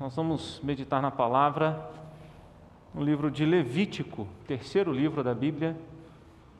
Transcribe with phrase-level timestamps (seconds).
[0.00, 1.90] Nós vamos meditar na palavra
[2.94, 5.76] no livro de Levítico, terceiro livro da Bíblia,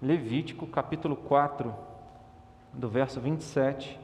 [0.03, 1.75] Levítico, capítulo 4,
[2.75, 3.99] do verso 27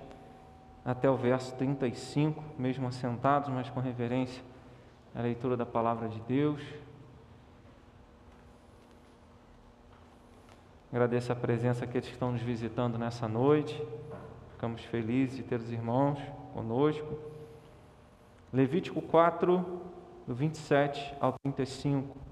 [0.82, 4.42] até o verso 35, mesmo assentados, mas com reverência
[5.14, 6.62] à leitura da palavra de Deus.
[10.90, 13.86] Agradeço a presença aqueles que estão nos visitando nessa noite.
[14.52, 16.18] Ficamos felizes de ter os irmãos
[16.54, 17.35] conosco.
[18.52, 19.64] Levítico 4,
[20.26, 22.25] do 27 ao 35.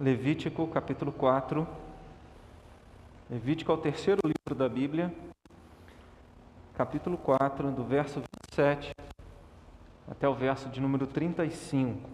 [0.00, 1.68] Levítico capítulo 4.
[3.28, 5.14] Levítico é o terceiro livro da Bíblia,
[6.72, 8.94] capítulo 4, do verso 27
[10.10, 12.08] até o verso de número 35.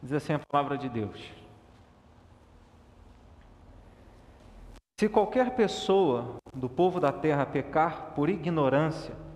[0.00, 1.32] Diz assim a palavra de Deus.
[5.00, 9.31] Se qualquer pessoa do povo da terra pecar por ignorância,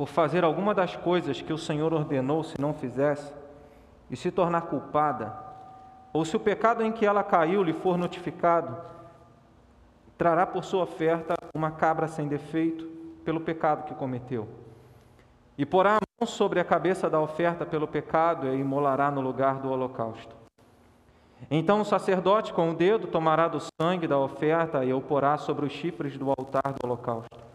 [0.00, 3.34] por fazer alguma das coisas que o Senhor ordenou se não fizesse,
[4.10, 5.30] e se tornar culpada,
[6.10, 8.78] ou se o pecado em que ela caiu lhe for notificado,
[10.16, 12.86] trará por sua oferta uma cabra sem defeito
[13.26, 14.48] pelo pecado que cometeu.
[15.58, 19.56] E porá a mão sobre a cabeça da oferta pelo pecado e imolará no lugar
[19.56, 20.34] do holocausto.
[21.50, 25.66] Então o sacerdote com o dedo tomará do sangue da oferta e o porá sobre
[25.66, 27.49] os chifres do altar do holocausto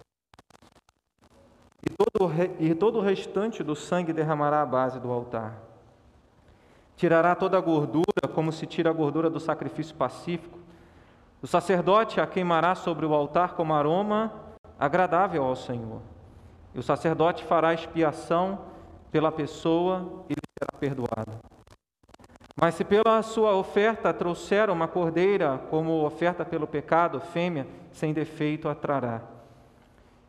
[1.97, 5.61] todo, e todo o restante do sangue derramará à base do altar.
[6.95, 10.57] Tirará toda a gordura, como se tira a gordura do sacrifício pacífico.
[11.41, 14.33] O sacerdote a queimará sobre o altar como aroma
[14.79, 16.01] agradável ao Senhor.
[16.73, 18.59] E o sacerdote fará expiação
[19.11, 21.39] pela pessoa e lhe será perdoado.
[22.55, 28.69] Mas se pela sua oferta trouxer uma cordeira como oferta pelo pecado, fêmea, sem defeito
[28.69, 29.34] a trará.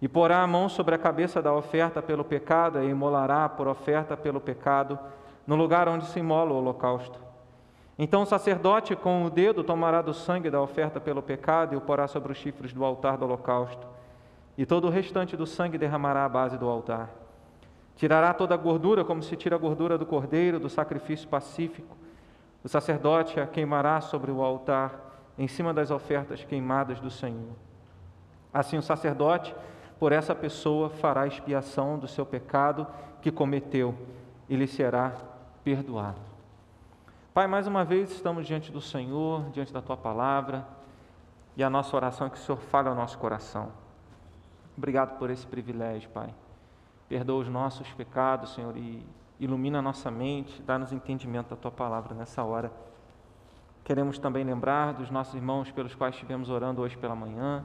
[0.00, 4.16] E porá a mão sobre a cabeça da oferta pelo pecado e imolará por oferta
[4.16, 4.98] pelo pecado
[5.46, 7.18] no lugar onde se imola o holocausto.
[7.98, 11.80] Então o sacerdote com o dedo tomará do sangue da oferta pelo pecado e o
[11.80, 13.86] porá sobre os chifres do altar do holocausto.
[14.58, 17.08] E todo o restante do sangue derramará à base do altar.
[17.96, 21.96] Tirará toda a gordura, como se tira a gordura do cordeiro, do sacrifício pacífico.
[22.62, 24.92] O sacerdote a queimará sobre o altar,
[25.38, 27.54] em cima das ofertas queimadas do Senhor.
[28.52, 29.54] Assim o sacerdote
[29.98, 32.86] por essa pessoa fará expiação do seu pecado
[33.22, 33.94] que cometeu
[34.48, 35.12] e lhe será
[35.64, 36.20] perdoado.
[37.32, 40.66] Pai, mais uma vez estamos diante do Senhor, diante da tua palavra,
[41.56, 43.70] e a nossa oração é que o Senhor fale ao nosso coração.
[44.76, 46.32] Obrigado por esse privilégio, Pai.
[47.08, 49.04] Perdoa os nossos pecados, Senhor, e
[49.40, 52.70] ilumina a nossa mente, dá-nos entendimento da tua palavra nessa hora.
[53.84, 57.64] Queremos também lembrar dos nossos irmãos pelos quais estivemos orando hoje pela manhã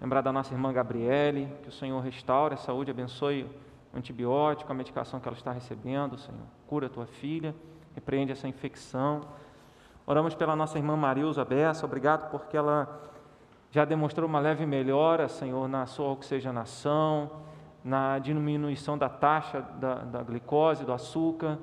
[0.00, 3.42] Lembrar da nossa irmã Gabriele, que o Senhor restaure a saúde, abençoe
[3.92, 6.40] o antibiótico, a medicação que ela está recebendo, Senhor.
[6.68, 7.52] Cura a tua filha,
[7.96, 9.22] repreende essa infecção.
[10.06, 13.00] Oramos pela nossa irmã Marilza Bessa, obrigado porque ela
[13.72, 17.30] já demonstrou uma leve melhora, Senhor, na sua oxigenação,
[17.82, 21.58] na diminuição da taxa da, da glicose, do açúcar,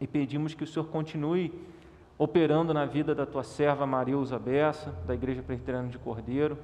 [0.00, 1.52] e pedimos que o Senhor continue
[2.18, 6.58] operando na vida da tua serva Marilza Bessa, da Igreja Presbiteriana de Cordeiro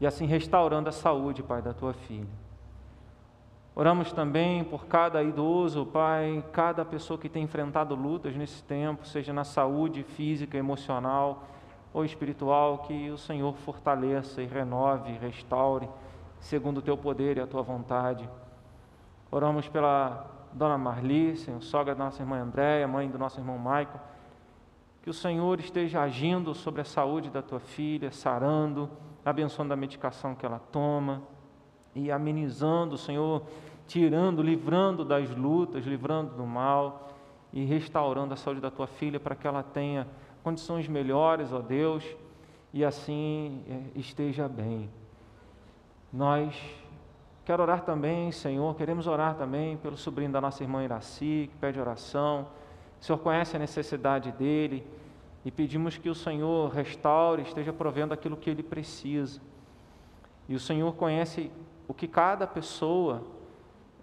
[0.00, 2.28] e assim restaurando a saúde, Pai, da tua filha.
[3.74, 9.32] Oramos também por cada idoso, Pai, cada pessoa que tem enfrentado lutas nesse tempo, seja
[9.32, 11.44] na saúde física, emocional
[11.92, 15.88] ou espiritual, que o Senhor fortaleça e renove, restaure,
[16.40, 18.28] segundo o teu poder e a tua vontade.
[19.30, 23.98] Oramos pela Dona Marli, Senhor, sogra da nossa irmã Andréia, mãe do nosso irmão Maico,
[25.02, 28.90] que o Senhor esteja agindo sobre a saúde da tua filha, sarando,
[29.24, 31.22] abençoando a medicação que ela toma
[31.94, 33.42] e amenizando, Senhor,
[33.86, 37.08] tirando, livrando das lutas, livrando do mal
[37.52, 40.06] e restaurando a saúde da tua filha para que ela tenha
[40.42, 42.04] condições melhores, ó Deus,
[42.72, 44.90] e assim é, esteja bem.
[46.12, 46.54] Nós
[47.44, 51.80] quero orar também, Senhor, queremos orar também pelo sobrinho da nossa irmã Iraci, que pede
[51.80, 52.46] oração.
[53.00, 54.86] O Senhor conhece a necessidade dele
[55.44, 59.40] e pedimos que o Senhor restaure, esteja provendo aquilo que ele precisa.
[60.48, 61.50] E o Senhor conhece
[61.86, 63.22] o que cada pessoa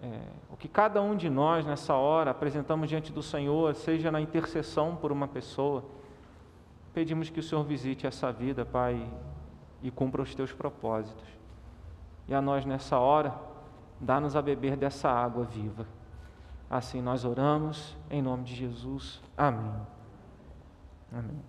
[0.02, 4.20] é, o que cada um de nós nessa hora apresentamos diante do Senhor, seja na
[4.20, 5.84] intercessão por uma pessoa,
[6.92, 9.08] pedimos que o Senhor visite essa vida, Pai,
[9.82, 11.26] e cumpra os teus propósitos.
[12.28, 13.34] E a nós nessa hora,
[14.00, 15.86] dá-nos a beber dessa água viva.
[16.68, 19.22] Assim nós oramos, em nome de Jesus.
[19.36, 19.95] Amém.
[21.12, 21.40] Amém.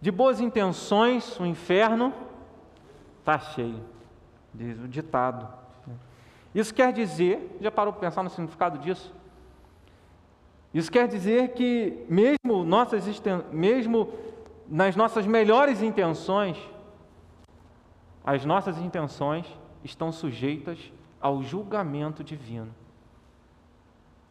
[0.00, 2.12] De boas intenções, o inferno
[3.20, 3.82] está cheio,
[4.54, 5.48] diz o ditado.
[6.54, 9.14] Isso quer dizer, já parou para pensar no significado disso?
[10.72, 13.04] Isso quer dizer que mesmo, nossas,
[13.50, 14.12] mesmo
[14.68, 16.58] nas nossas melhores intenções,
[18.24, 19.46] as nossas intenções
[19.84, 22.74] estão sujeitas ao julgamento divino.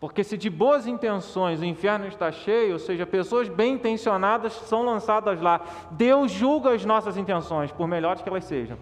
[0.06, 4.84] Porque se de boas intenções o inferno está cheio, ou seja, pessoas bem intencionadas são
[4.84, 5.60] lançadas lá,
[5.90, 8.78] Deus julga as nossas intenções, por melhores que elas sejam.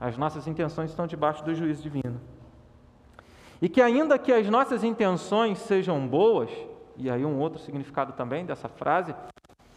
[0.00, 2.20] As nossas intenções estão debaixo do juízo divino.
[3.62, 6.50] E que ainda que as nossas intenções sejam boas,
[6.96, 9.14] e aí um outro significado também dessa frase,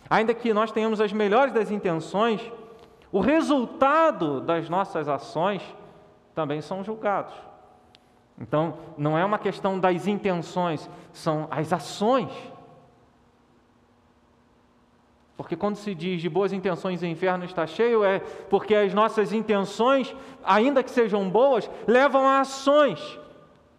[0.09, 2.41] ainda que nós tenhamos as melhores das intenções,
[3.11, 5.61] o resultado das nossas ações
[6.33, 7.46] também são julgados.
[8.39, 12.31] Então, não é uma questão das intenções, são as ações.
[15.36, 18.19] Porque quando se diz de boas intenções o inferno está cheio, é
[18.50, 23.19] porque as nossas intenções, ainda que sejam boas, levam a ações,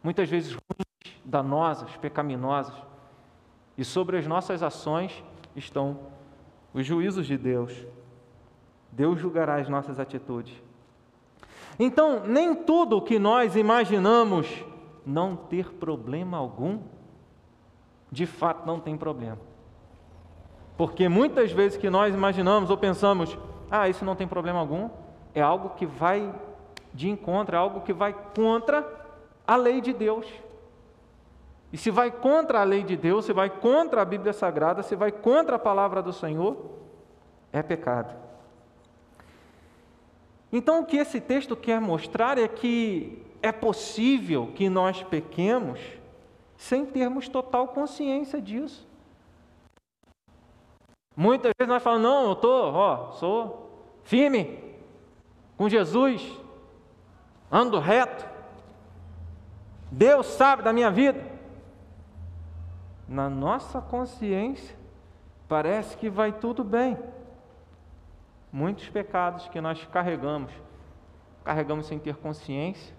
[0.02, 2.74] muitas vezes ruins, danosas, pecaminosas.
[3.76, 5.22] E sobre as nossas ações
[5.54, 5.98] estão
[6.72, 7.72] os juízos de Deus.
[8.90, 10.67] Deus julgará as nossas atitudes.
[11.78, 14.64] Então, nem tudo que nós imaginamos
[15.06, 16.80] não ter problema algum,
[18.10, 19.38] de fato não tem problema.
[20.76, 23.38] Porque muitas vezes que nós imaginamos ou pensamos,
[23.70, 24.90] ah, isso não tem problema algum,
[25.34, 26.34] é algo que vai
[26.92, 28.86] de encontro, é algo que vai contra
[29.46, 30.26] a lei de Deus.
[31.72, 34.96] E se vai contra a lei de Deus, se vai contra a Bíblia Sagrada, se
[34.96, 36.56] vai contra a palavra do Senhor,
[37.52, 38.27] é pecado.
[40.52, 45.80] Então, o que esse texto quer mostrar é que é possível que nós pequemos
[46.56, 48.86] sem termos total consciência disso.
[51.14, 53.70] Muitas vezes nós falamos, não, eu estou, ó, sou
[54.04, 54.58] firme
[55.56, 56.24] com Jesus,
[57.50, 58.26] ando reto,
[59.90, 61.24] Deus sabe da minha vida.
[63.08, 64.76] Na nossa consciência,
[65.48, 66.96] parece que vai tudo bem.
[68.52, 70.50] Muitos pecados que nós carregamos,
[71.44, 72.96] carregamos sem ter consciência.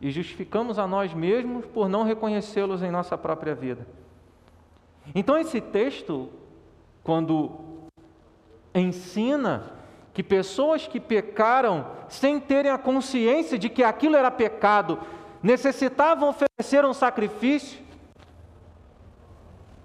[0.00, 3.86] E justificamos a nós mesmos por não reconhecê-los em nossa própria vida.
[5.14, 6.30] Então, esse texto,
[7.02, 7.50] quando
[8.74, 9.72] ensina
[10.12, 14.98] que pessoas que pecaram sem terem a consciência de que aquilo era pecado,
[15.42, 17.80] necessitavam oferecer um sacrifício,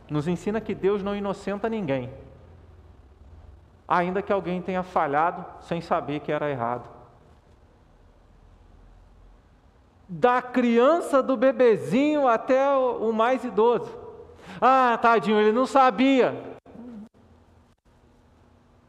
[0.09, 2.09] nos ensina que Deus não inocenta ninguém
[3.87, 6.89] ainda que alguém tenha falhado sem saber que era errado.
[10.07, 13.91] Da criança, do bebezinho até o mais idoso.
[14.61, 16.59] Ah, tadinho, ele não sabia.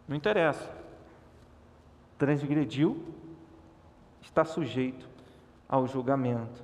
[0.07, 0.75] Não interessa.
[2.19, 3.03] Transgrediu,
[4.21, 5.09] está sujeito
[5.69, 6.63] ao julgamento,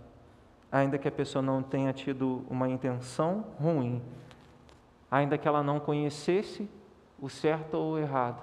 [0.71, 4.03] ainda que a pessoa não tenha tido uma intenção ruim,
[5.11, 6.69] ainda que ela não conhecesse
[7.23, 8.43] o certo ou o errado.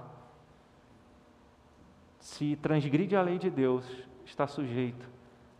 [2.18, 3.84] Se transgride a lei de Deus,
[4.24, 5.06] está sujeito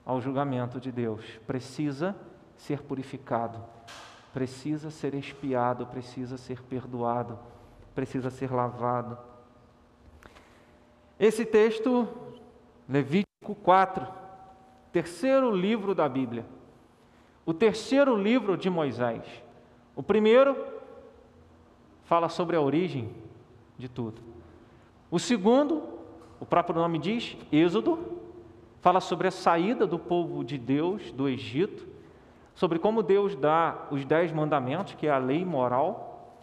[0.07, 1.39] ao julgamento de Deus.
[1.47, 2.17] Precisa
[2.57, 3.63] ser purificado,
[4.33, 7.39] precisa ser expiado, precisa ser perdoado,
[7.95, 9.19] precisa ser lavado.
[11.19, 12.09] Esse texto,
[12.89, 14.07] Levítico 4,
[14.91, 16.47] terceiro livro da Bíblia,
[17.45, 19.25] o terceiro livro de Moisés.
[19.95, 20.80] O primeiro
[22.11, 23.09] fala sobre a origem
[23.79, 24.21] de tudo.
[25.13, 25.85] O segundo,
[26.41, 28.01] o próprio nome diz, Êxodo,
[28.81, 31.87] fala sobre a saída do povo de Deus do Egito,
[32.53, 36.35] sobre como Deus dá os dez mandamentos, que é a lei moral,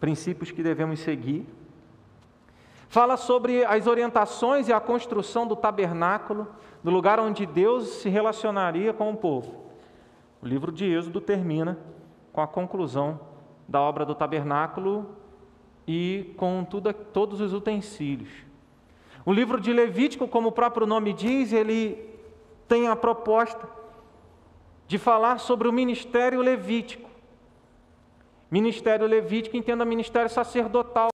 [0.00, 1.46] princípios que devemos seguir.
[2.88, 6.48] Fala sobre as orientações e a construção do tabernáculo,
[6.82, 9.56] do lugar onde Deus se relacionaria com o povo.
[10.40, 11.78] O livro de Êxodo termina
[12.32, 13.35] com a conclusão
[13.68, 15.16] da obra do tabernáculo
[15.86, 18.30] e com tudo, todos os utensílios.
[19.24, 22.08] O livro de Levítico, como o próprio nome diz, ele
[22.68, 23.68] tem a proposta
[24.86, 27.10] de falar sobre o ministério levítico.
[28.50, 31.08] Ministério levítico, entenda ministério sacerdotal.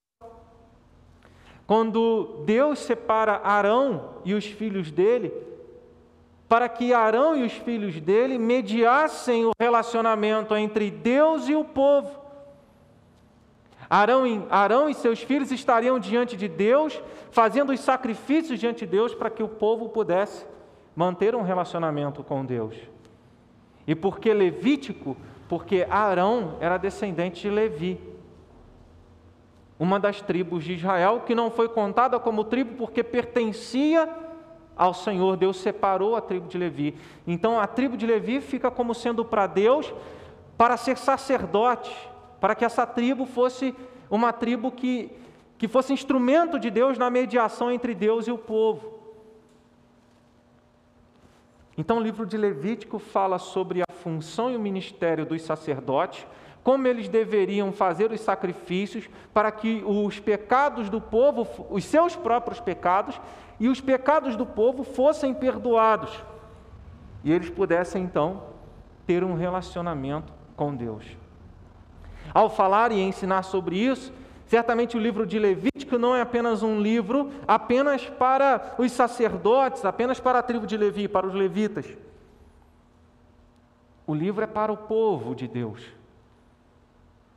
[1.65, 5.33] Quando Deus separa Arão e os filhos dele,
[6.47, 12.22] para que Arão e os filhos dele mediassem o relacionamento entre Deus e o povo.
[13.93, 19.13] Arão, Arão e seus filhos estariam diante de Deus, fazendo os sacrifícios diante de Deus
[19.13, 20.47] para que o povo pudesse
[20.95, 22.75] manter um relacionamento com Deus.
[23.85, 25.15] E por que Levítico?
[25.47, 28.01] Porque Arão era descendente de Levi,
[29.77, 34.09] uma das tribos de Israel que não foi contada como tribo porque pertencia
[34.75, 35.37] ao Senhor.
[35.37, 36.97] Deus separou a tribo de Levi.
[37.27, 39.93] Então a tribo de Levi fica como sendo para Deus
[40.57, 41.95] para ser sacerdote
[42.43, 43.73] para que essa tribo fosse
[44.11, 45.09] uma tribo que,
[45.57, 48.99] que fosse instrumento de Deus na mediação entre Deus e o povo.
[51.77, 56.27] Então, o livro de Levítico fala sobre a função e o ministério dos sacerdotes,
[56.65, 62.59] como eles deveriam fazer os sacrifícios para que os pecados do povo, os seus próprios
[62.59, 63.21] pecados
[63.57, 66.21] e os pecados do povo fossem perdoados
[67.23, 68.43] e eles pudessem então
[69.07, 71.22] ter um relacionamento com Deus.
[72.33, 74.11] Ao falar e ensinar sobre isso,
[74.47, 80.19] certamente o livro de Levítico não é apenas um livro apenas para os sacerdotes, apenas
[80.19, 81.85] para a tribo de Levi, para os levitas.
[84.07, 85.81] O livro é para o povo de Deus.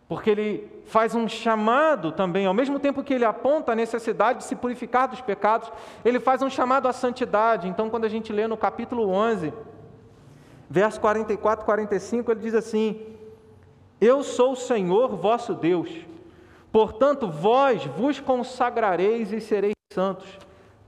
[0.08, 4.44] Porque ele faz um chamado também, ao mesmo tempo que ele aponta a necessidade de
[4.44, 5.70] se purificar dos pecados,
[6.04, 7.68] ele faz um chamado à santidade.
[7.68, 9.52] Então, quando a gente lê no capítulo 11,
[10.70, 13.00] verso 44 e 45, ele diz assim:
[14.00, 15.90] eu sou o Senhor vosso Deus.
[16.70, 20.38] Portanto, vós vos consagrareis e sereis santos,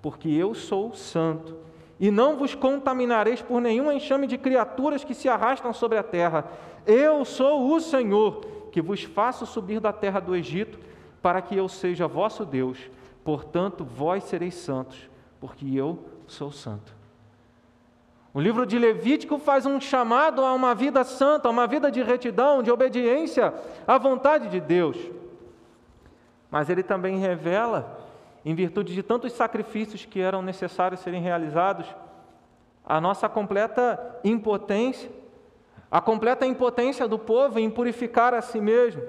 [0.02, 1.56] porque eu sou santo.
[1.98, 6.44] E não vos contaminareis por nenhum enxame de criaturas que se arrastam sobre a terra.
[6.86, 10.78] Eu sou o Senhor, que vos faço subir da terra do Egito,
[11.22, 12.78] para que eu seja vosso Deus.
[13.24, 15.08] Portanto, vós sereis santos,
[15.40, 16.97] porque eu sou santo.
[18.32, 22.02] O livro de Levítico faz um chamado a uma vida santa, a uma vida de
[22.02, 23.54] retidão, de obediência
[23.86, 24.98] à vontade de Deus.
[26.50, 28.06] Mas ele também revela,
[28.44, 31.86] em virtude de tantos sacrifícios que eram necessários serem realizados,
[32.84, 35.10] a nossa completa impotência,
[35.90, 39.02] a completa impotência do povo em purificar a si mesmo,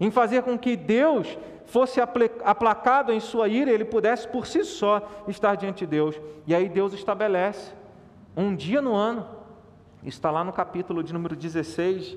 [0.00, 5.08] em fazer com que Deus fosse aplacado em sua ira, ele pudesse por si só
[5.28, 6.20] estar diante de Deus.
[6.46, 7.79] E aí Deus estabelece
[8.36, 9.26] um dia no ano,
[10.04, 12.16] está lá no capítulo de número 16,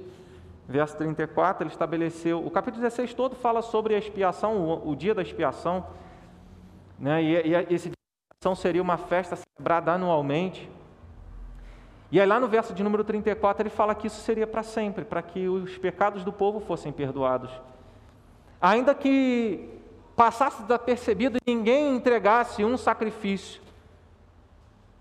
[0.68, 2.46] verso 34, ele estabeleceu.
[2.46, 5.86] O capítulo 16 todo fala sobre a expiação, o, o dia da expiação,
[6.98, 7.22] né?
[7.22, 10.70] e, e esse dia da expiação seria uma festa celebrada anualmente.
[12.12, 15.04] E aí, lá no verso de número 34, ele fala que isso seria para sempre,
[15.04, 17.50] para que os pecados do povo fossem perdoados.
[18.62, 19.68] Ainda que
[20.16, 23.60] passasse desapercebido e ninguém entregasse um sacrifício,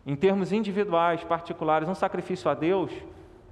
[0.06, 2.92] em termos individuais, particulares, um sacrifício a Deus,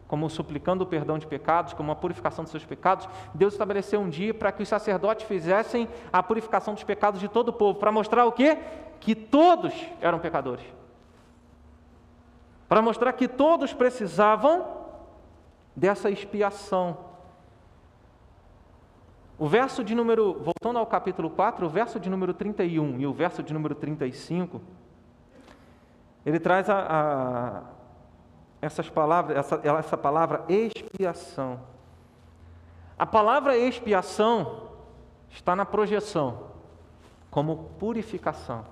[0.09, 4.09] como suplicando o perdão de pecados, como a purificação dos seus pecados, Deus estabeleceu um
[4.09, 7.92] dia para que os sacerdotes fizessem a purificação dos pecados de todo o povo, para
[7.92, 8.59] mostrar o quê?
[8.99, 10.64] Que todos eram pecadores.
[12.69, 14.66] Para mostrar que todos precisavam
[15.76, 16.99] dessa expiação.
[19.38, 23.12] O verso de número, voltando ao capítulo 4, o verso de número 31 e o
[23.12, 24.61] verso de número 35,
[26.24, 27.62] ele traz a, a,
[28.60, 31.60] essas palavras, essa, essa palavra expiação.
[32.98, 34.68] A palavra expiação
[35.30, 36.50] está na projeção,
[37.30, 38.64] como purificação.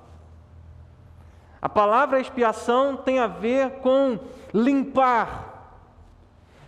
[1.60, 4.18] A palavra expiação tem a ver com
[4.52, 5.72] limpar,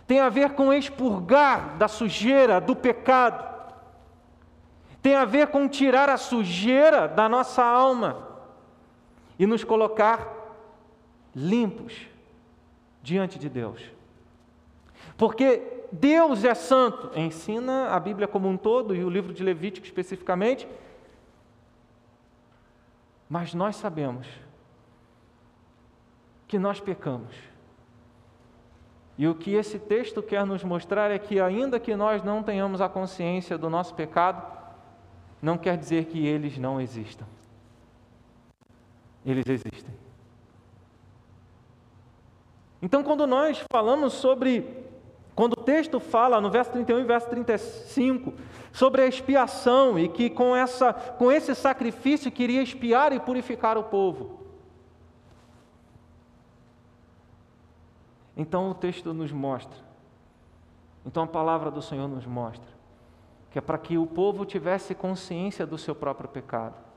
[0.07, 3.51] tem a ver com expurgar da sujeira, do pecado,
[5.01, 8.27] tem a ver com tirar a sujeira da nossa alma
[9.39, 10.40] e nos colocar
[11.35, 12.07] limpos
[13.01, 13.81] diante de Deus.
[15.17, 15.61] Porque
[15.91, 20.67] Deus é santo, ensina a Bíblia como um todo e o livro de Levítico especificamente,
[23.29, 24.27] mas nós sabemos
[26.47, 27.33] que nós pecamos.
[29.17, 32.81] E o que esse texto quer nos mostrar é que, ainda que nós não tenhamos
[32.81, 34.45] a consciência do nosso pecado,
[35.41, 37.25] não quer dizer que eles não existam.
[39.25, 39.93] Eles existem.
[42.81, 44.87] Então, quando nós falamos sobre,
[45.35, 48.33] quando o texto fala no verso 31 e verso 35,
[48.71, 53.83] sobre a expiação e que com, essa, com esse sacrifício queria expiar e purificar o
[53.83, 54.39] povo.
[58.35, 59.77] Então o texto nos mostra,
[61.05, 62.71] então a palavra do Senhor nos mostra,
[63.51, 66.90] que é para que o povo tivesse consciência do seu próprio pecado,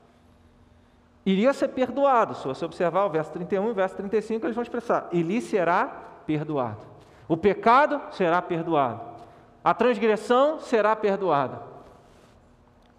[1.25, 2.35] iria ser perdoado.
[2.35, 5.41] Se você observar o verso 31 e o verso 35, eles vão expressar: e lhe
[5.41, 5.87] será
[6.25, 6.85] perdoado.
[7.27, 9.01] O pecado será perdoado.
[9.63, 11.61] A transgressão será perdoada.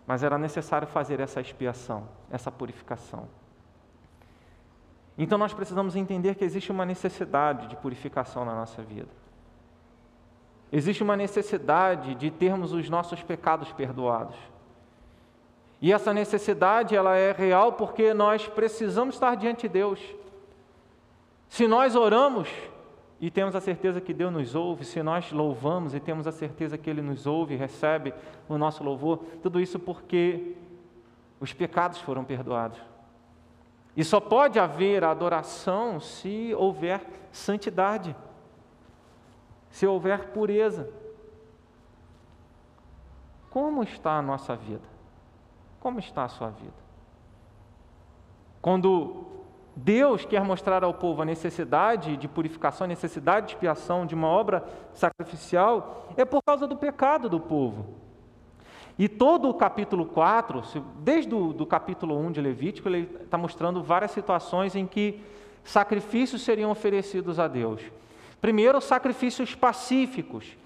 [0.07, 3.29] Mas era necessário fazer essa expiação, essa purificação.
[5.19, 9.09] Então nós precisamos entender que existe uma necessidade de purificação na nossa vida.
[10.71, 14.37] Existe uma necessidade de termos os nossos pecados perdoados.
[15.81, 20.01] E essa necessidade ela é real porque nós precisamos estar diante de Deus.
[21.49, 22.49] Se nós oramos
[23.21, 26.77] e temos a certeza que Deus nos ouve, se nós louvamos e temos a certeza
[26.79, 28.13] que Ele nos ouve e recebe
[28.49, 30.55] o nosso louvor, tudo isso porque
[31.41, 32.79] os pecados foram perdoados.
[33.97, 37.01] E só pode haver adoração se houver
[37.33, 38.15] santidade,
[39.71, 40.91] se houver pureza.
[43.51, 44.96] Como está a nossa vida?
[45.87, 46.75] Como está a sua vida?
[48.61, 49.25] Quando
[49.77, 54.27] Deus quer mostrar ao povo a necessidade de purificação, a necessidade de expiação, de uma
[54.27, 57.87] obra sacrificial, é por causa do pecado do povo.
[58.99, 60.61] E todo o capítulo 4,
[61.05, 65.23] desde o do capítulo 1 de Levítico, ele está mostrando várias situações em que
[65.63, 67.81] sacrifícios seriam oferecidos a Deus.
[68.41, 70.57] Primeiro, sacrifícios pacíficos,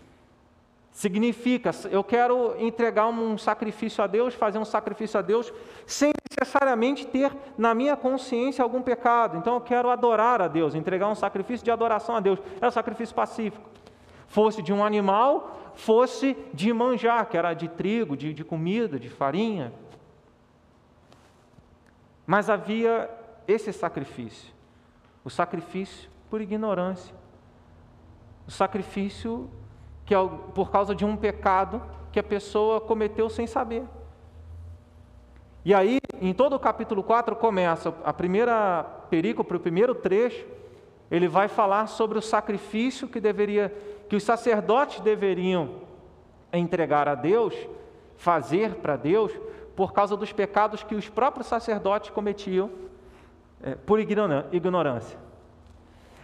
[0.93, 5.53] Significa, eu quero entregar um sacrifício a Deus, fazer um sacrifício a Deus,
[5.87, 9.39] sem necessariamente ter na minha consciência algum pecado.
[9.39, 12.41] Então eu quero adorar a Deus, entregar um sacrifício de adoração a Deus.
[12.61, 13.69] É um sacrifício pacífico.
[14.27, 19.09] Fosse de um animal, fosse de manjar, que era de trigo, de, de comida, de
[19.09, 19.73] farinha.
[22.27, 23.11] Mas havia
[23.47, 24.53] esse sacrifício,
[25.25, 27.15] o sacrifício por ignorância,
[28.47, 29.51] o sacrifício
[30.11, 33.85] que é por causa de um pecado que a pessoa cometeu sem saber.
[35.65, 40.45] E aí, em todo o capítulo 4, começa a primeira perícope, o primeiro trecho,
[41.13, 43.73] ele vai falar sobre o sacrifício que deveria,
[44.09, 45.77] que os sacerdotes deveriam
[46.53, 47.55] entregar a Deus,
[48.17, 49.31] fazer para Deus,
[49.77, 52.69] por causa dos pecados que os próprios sacerdotes cometiam
[53.63, 55.30] é, por ignorância.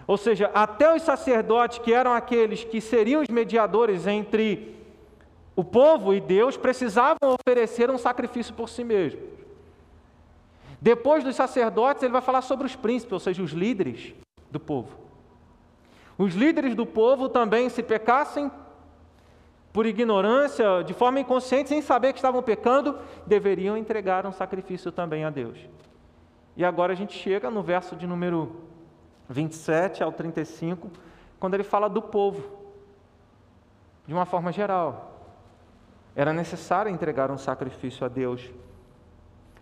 [0.07, 4.77] Ou seja, até os sacerdotes, que eram aqueles que seriam os mediadores entre
[5.57, 9.25] o povo e Deus, precisavam oferecer um sacrifício por si mesmos.
[10.81, 14.14] Depois dos sacerdotes, ele vai falar sobre os príncipes, ou seja, os líderes
[14.51, 14.97] do povo.
[16.19, 18.51] Os líderes do povo também, se pecassem
[19.73, 25.25] por ignorância, de forma inconsciente, sem saber que estavam pecando, deveriam entregar um sacrifício também
[25.25, 25.59] a Deus.
[26.57, 28.65] E agora a gente chega no verso de número
[29.29, 30.91] 27 ao 35,
[31.39, 32.43] quando ele fala do povo,
[34.07, 35.12] de uma forma geral.
[36.15, 38.51] Era necessário entregar um sacrifício a Deus,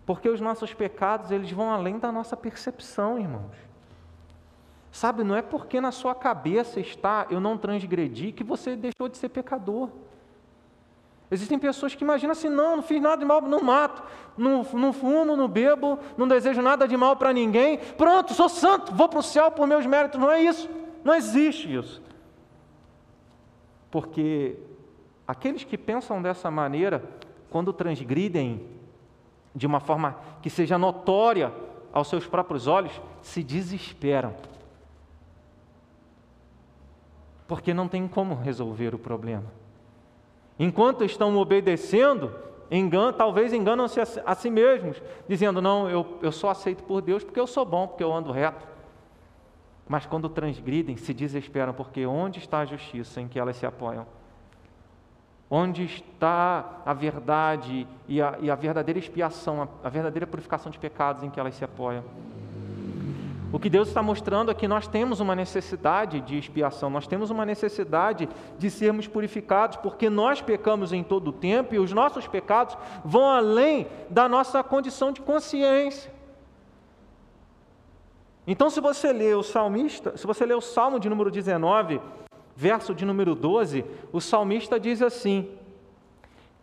[0.05, 3.55] porque os nossos pecados, eles vão além da nossa percepção, irmãos.
[4.91, 9.17] Sabe, não é porque na sua cabeça está eu não transgredi que você deixou de
[9.17, 9.89] ser pecador.
[11.35, 14.01] Existem pessoas que imaginam assim: não, não fiz nada de mal, não mato,
[14.37, 17.77] não, não fumo, não bebo, não desejo nada de mal para ninguém.
[17.77, 20.17] Pronto, sou santo, vou para o céu por meus méritos.
[20.17, 20.69] Não é isso,
[21.03, 22.01] não existe isso.
[23.91, 24.55] Porque
[25.27, 27.03] aqueles que pensam dessa maneira,
[27.49, 28.65] quando transgridem
[29.53, 31.51] de uma forma que seja notória
[31.91, 34.33] aos seus próprios olhos, se desesperam.
[37.45, 39.64] Porque não tem como resolver o problema.
[40.57, 42.33] Enquanto estão obedecendo,
[42.71, 47.23] engan, talvez enganam-se a, a, si mesmos, dizendo: Não, eu, eu só aceito por Deus
[47.23, 48.65] porque eu sou bom, porque eu ando reto.
[49.87, 54.07] Mas quando transgridem, se desesperam, porque onde está a justiça em que elas se apoiam?
[55.49, 60.79] Onde está a verdade e a, e a verdadeira expiação, a, a verdadeira purificação de
[60.79, 62.03] pecados em que elas se apoiam?
[63.51, 67.29] O que Deus está mostrando é que nós temos uma necessidade de expiação, nós temos
[67.29, 68.27] uma necessidade
[68.57, 73.29] de sermos purificados, porque nós pecamos em todo o tempo e os nossos pecados vão
[73.29, 76.13] além da nossa condição de consciência.
[78.47, 81.99] Então, se você lê o salmista, se você lê o Salmo de número 19,
[82.55, 85.49] verso de número 12, o salmista diz assim: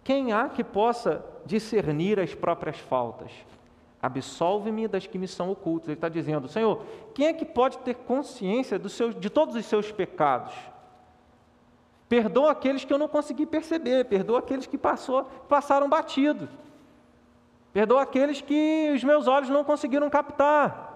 [0.05, 3.33] Quem há que possa discernir as próprias faltas?
[4.03, 5.87] Absolve-me das que me são ocultas.
[5.87, 6.85] Ele está dizendo, Senhor,
[7.15, 10.53] quem é que pode ter consciência seus, de todos os seus pecados?
[12.09, 16.49] Perdoa aqueles que eu não consegui perceber, perdoa aqueles que passou, passaram batido,
[17.73, 20.91] perdoa aqueles que os meus olhos não conseguiram captar.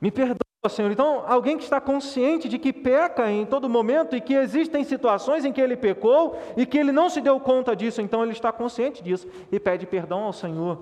[0.00, 0.92] Me perdoa Senhor.
[0.92, 5.44] Então, alguém que está consciente de que peca em todo momento e que existem situações
[5.44, 8.52] em que ele pecou e que ele não se deu conta disso, então ele está
[8.52, 10.78] consciente disso e pede perdão ao Senhor.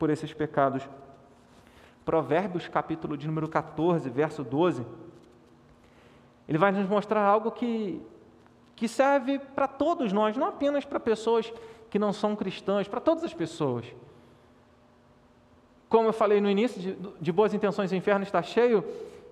[0.00, 0.82] por esses pecados.
[2.04, 4.84] Provérbios, capítulo de número 14, verso 12,
[6.48, 8.02] ele vai nos mostrar algo que,
[8.74, 11.52] que serve para todos nós, não apenas para pessoas
[11.88, 13.84] que não são cristãs, para todas as pessoas.
[15.88, 18.82] Como eu falei no início, de, de boas intenções o inferno está cheio,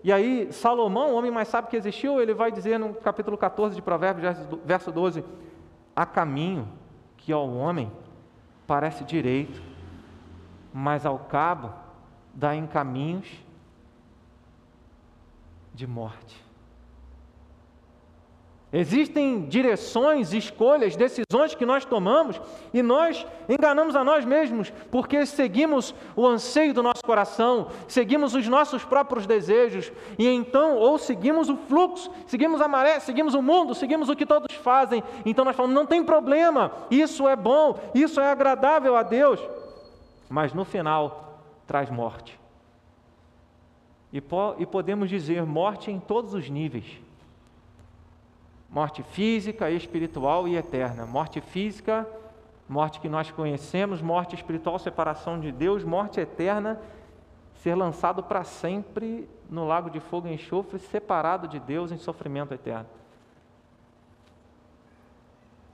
[0.03, 3.75] e aí Salomão, o homem mais sábio que existiu, ele vai dizer no capítulo 14
[3.75, 5.25] de Provérbios, verso 12:
[5.95, 6.69] há caminho
[7.17, 7.91] que ao homem
[8.67, 9.61] parece direito,
[10.73, 11.73] mas ao cabo
[12.33, 13.29] dá em caminhos
[15.75, 16.48] de morte.
[18.71, 22.39] Existem direções, escolhas, decisões que nós tomamos
[22.73, 28.47] e nós enganamos a nós mesmos porque seguimos o anseio do nosso coração, seguimos os
[28.47, 33.75] nossos próprios desejos e então, ou seguimos o fluxo, seguimos a maré, seguimos o mundo,
[33.75, 35.03] seguimos o que todos fazem.
[35.25, 39.41] Então nós falamos: não tem problema, isso é bom, isso é agradável a Deus,
[40.29, 42.39] mas no final traz morte.
[44.13, 47.08] E, po e podemos dizer morte em todos os níveis
[48.69, 51.07] morte física, espiritual e eterna.
[51.07, 52.07] Morte física,
[52.69, 56.81] morte que nós conhecemos, morte espiritual, separação de Deus, morte eterna,
[57.63, 62.53] ser lançado para sempre no lago de fogo e enxofre, separado de Deus em sofrimento
[62.53, 62.87] eterno.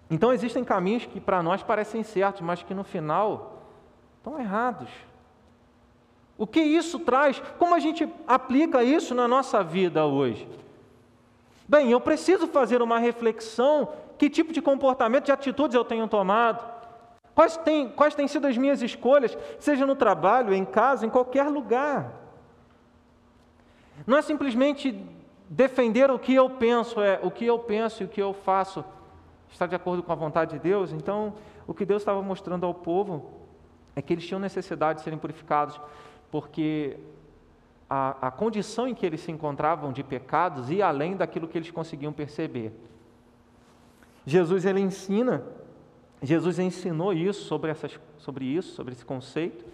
[0.08, 3.62] Então existem caminhos que para nós parecem certos, mas que no final
[4.18, 4.88] estão errados.
[6.38, 7.40] O que isso traz?
[7.58, 10.48] Como a gente aplica isso na nossa vida hoje?
[11.66, 16.72] Bem, eu preciso fazer uma reflexão: que tipo de comportamento, de atitudes eu tenho tomado?
[17.34, 21.48] Quais têm, quais têm sido as minhas escolhas, seja no trabalho, em casa, em qualquer
[21.48, 22.12] lugar?
[24.06, 25.04] Não é simplesmente
[25.48, 28.84] defender o que eu penso, é o que eu penso e o que eu faço
[29.50, 30.92] está de acordo com a vontade de Deus.
[30.92, 31.34] Então,
[31.66, 33.32] o que Deus estava mostrando ao povo
[33.96, 35.80] é que eles tinham necessidade de serem purificados,
[36.30, 36.98] porque
[37.88, 41.70] a, a condição em que eles se encontravam de pecados e além daquilo que eles
[41.70, 42.72] conseguiam perceber.
[44.26, 45.44] Jesus ele ensina,
[46.22, 49.64] Jesus ensinou isso sobre, essas, sobre isso, sobre esse conceito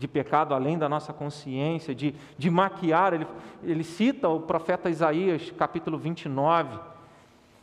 [0.00, 3.12] de pecado além da nossa consciência, de, de maquiar.
[3.12, 3.26] Ele,
[3.62, 6.78] ele cita o profeta Isaías, capítulo 29.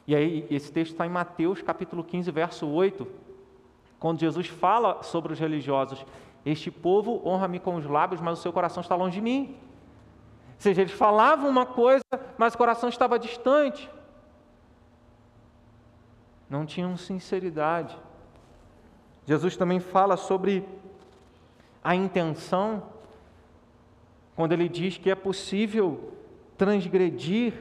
[0.05, 3.07] E aí, esse texto está em Mateus, capítulo 15, verso 8,
[3.99, 6.05] quando Jesus fala sobre os religiosos:
[6.45, 9.55] Este povo honra-me com os lábios, mas o seu coração está longe de mim.
[10.57, 12.01] Ou seja, eles falavam uma coisa,
[12.35, 13.87] mas o coração estava distante.
[16.49, 17.95] Não tinham sinceridade.
[19.25, 20.67] Jesus também fala sobre
[21.83, 22.83] a intenção,
[24.35, 26.13] quando ele diz que é possível
[26.57, 27.53] transgredir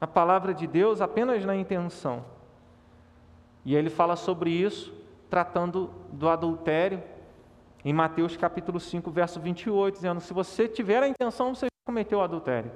[0.00, 2.24] a palavra de Deus apenas na intenção.
[3.64, 4.92] E ele fala sobre isso,
[5.30, 7.02] tratando do adultério,
[7.84, 12.70] em Mateus capítulo 5, verso 28, dizendo: Se você tiver a intenção, você cometeu adultério.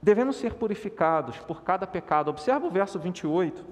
[0.00, 2.28] Devemos ser purificados por cada pecado.
[2.28, 3.64] Observa o verso 28.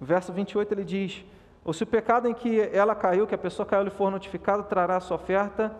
[0.00, 1.24] O verso 28 ele diz:
[1.64, 4.64] Ou se o pecado em que ela caiu, que a pessoa caiu, lhe for notificado,
[4.64, 5.76] trará sua oferta,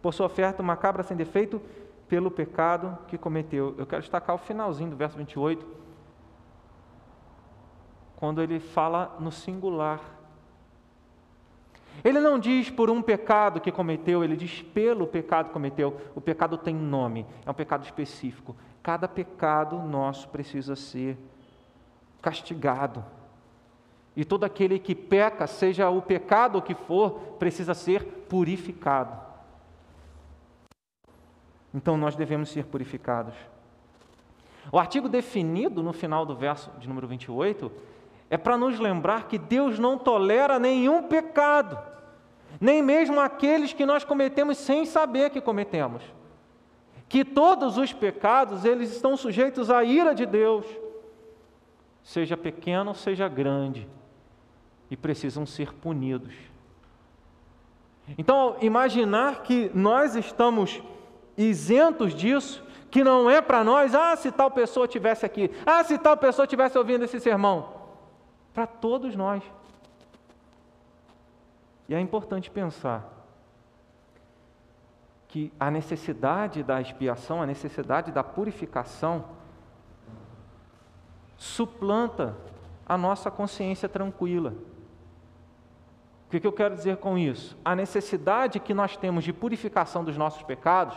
[0.00, 1.60] por sua oferta, uma cabra sem defeito,
[2.08, 3.74] pelo pecado que cometeu.
[3.76, 5.66] Eu quero destacar o finalzinho do verso 28,
[8.16, 10.19] quando ele fala no singular.
[12.02, 16.00] Ele não diz por um pecado que cometeu, ele diz pelo pecado que cometeu.
[16.14, 18.56] O pecado tem nome, é um pecado específico.
[18.82, 21.18] Cada pecado nosso precisa ser
[22.22, 23.04] castigado.
[24.16, 29.18] E todo aquele que peca, seja o pecado que for, precisa ser purificado.
[31.72, 33.34] Então nós devemos ser purificados.
[34.72, 37.70] O artigo definido no final do verso de número 28
[38.28, 41.78] é para nos lembrar que Deus não tolera nenhum pecado,
[42.60, 46.02] nem mesmo aqueles que nós cometemos sem saber que cometemos.
[47.08, 50.66] Que todos os pecados, eles estão sujeitos à ira de Deus,
[52.02, 53.88] seja pequeno, seja grande,
[54.90, 56.34] e precisam ser punidos.
[58.18, 60.82] Então, imaginar que nós estamos
[61.36, 65.96] isentos disso, que não é para nós, ah, se tal pessoa tivesse aqui, ah, se
[65.96, 67.72] tal pessoa tivesse ouvindo esse sermão
[68.52, 69.42] para todos nós.
[71.90, 73.04] E é importante pensar
[75.26, 79.24] que a necessidade da expiação, a necessidade da purificação,
[81.36, 82.36] suplanta
[82.86, 84.54] a nossa consciência tranquila.
[86.28, 87.58] O que eu quero dizer com isso?
[87.64, 90.96] A necessidade que nós temos de purificação dos nossos pecados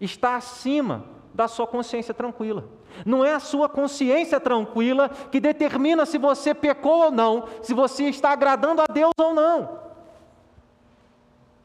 [0.00, 2.64] está acima da sua consciência tranquila.
[3.04, 8.04] Não é a sua consciência tranquila que determina se você pecou ou não, se você
[8.04, 9.85] está agradando a Deus ou não.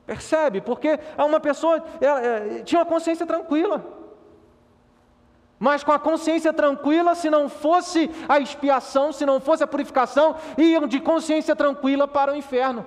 [0.06, 0.62] Percebe?
[0.62, 3.86] Porque uma pessoa ela, ela, tinha uma consciência tranquila.
[5.60, 10.36] Mas com a consciência tranquila, se não fosse a expiação, se não fosse a purificação,
[10.58, 12.84] iam de consciência tranquila para o inferno.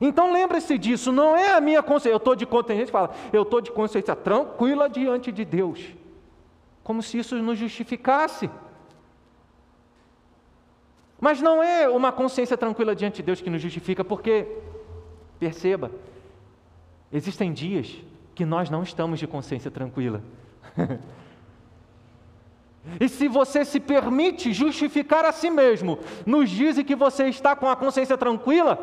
[0.00, 3.42] Então lembre-se disso, não é a minha consciência, eu estou de tem gente fala, eu
[3.42, 5.80] estou de consciência tranquila diante de Deus.
[6.82, 8.50] Como se isso nos justificasse.
[11.24, 14.46] Mas não é uma consciência tranquila diante de Deus que nos justifica, porque,
[15.40, 15.90] perceba,
[17.10, 17.96] existem dias
[18.34, 20.22] que nós não estamos de consciência tranquila.
[23.00, 27.70] e se você se permite justificar a si mesmo nos em que você está com
[27.70, 28.78] a consciência tranquila,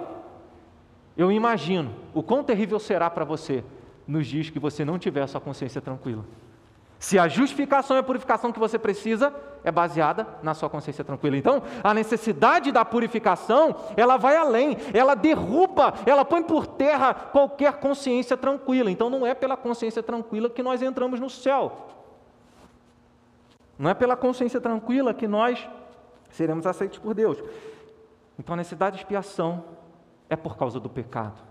[1.15, 3.63] eu imagino o quão terrível será para você
[4.07, 6.25] nos dias que você não tiver a sua consciência tranquila.
[7.01, 9.33] Se a justificação e a purificação que você precisa
[9.63, 11.35] é baseada na sua consciência tranquila.
[11.35, 17.73] Então, a necessidade da purificação, ela vai além, ela derruba, ela põe por terra qualquer
[17.79, 18.91] consciência tranquila.
[18.91, 21.87] Então, não é pela consciência tranquila que nós entramos no céu.
[23.79, 25.67] Não é pela consciência tranquila que nós
[26.29, 27.43] seremos aceitos por Deus.
[28.37, 29.63] Então, a necessidade de expiação
[30.29, 31.50] é por causa do pecado.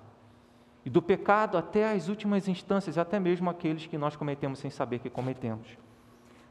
[0.85, 4.99] E do pecado até as últimas instâncias, até mesmo aqueles que nós cometemos sem saber
[4.99, 5.69] que cometemos.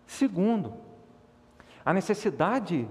[0.05, 0.73] Segundo,
[1.83, 2.87] a necessidade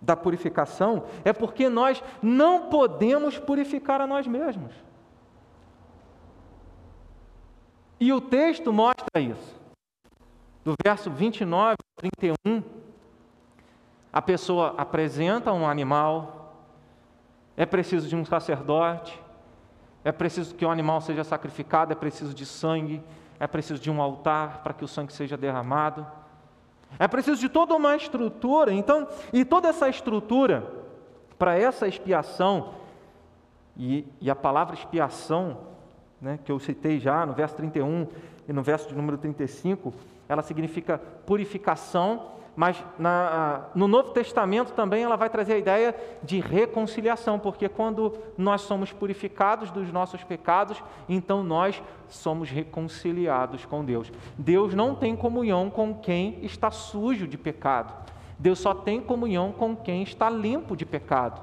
[0.00, 4.74] da purificação é porque nós não podemos purificar a nós mesmos.
[7.98, 9.58] E o texto mostra isso.
[10.62, 12.62] Do verso 29 ao 31,
[14.12, 16.54] a pessoa apresenta um animal,
[17.56, 19.23] é preciso de um sacerdote,
[20.04, 23.02] é preciso que o animal seja sacrificado, é preciso de sangue,
[23.40, 26.06] é preciso de um altar para que o sangue seja derramado.
[26.98, 30.70] É preciso de toda uma estrutura, então, e toda essa estrutura
[31.38, 32.74] para essa expiação,
[33.76, 35.58] e, e, a palavra expiação,
[36.20, 38.06] né, que eu citei já no verso 31
[38.46, 39.92] e no verso de número 35,
[40.28, 46.40] ela significa purificação mas na, no Novo Testamento também ela vai trazer a ideia de
[46.40, 54.12] reconciliação, porque quando nós somos purificados dos nossos pecados, então nós somos reconciliados com Deus.
[54.38, 57.92] Deus não tem comunhão com quem está sujo de pecado.
[58.38, 61.40] Deus só tem comunhão com quem está limpo de pecado.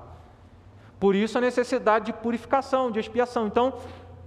[0.99, 3.47] Por isso a necessidade de purificação, de expiação.
[3.47, 3.73] Então,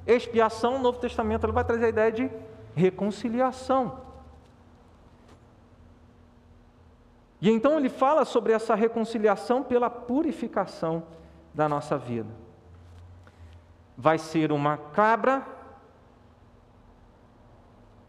[0.07, 2.31] expiação, no Novo Testamento, ela vai trazer a ideia de
[2.75, 4.04] reconciliação.
[7.45, 11.03] E então ele fala sobre essa reconciliação pela purificação
[11.53, 12.31] da nossa vida.
[13.99, 15.47] Vai ser uma cabra,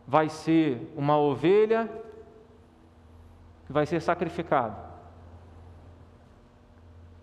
[0.07, 1.91] vai ser uma ovelha
[3.65, 4.77] que vai ser sacrificado.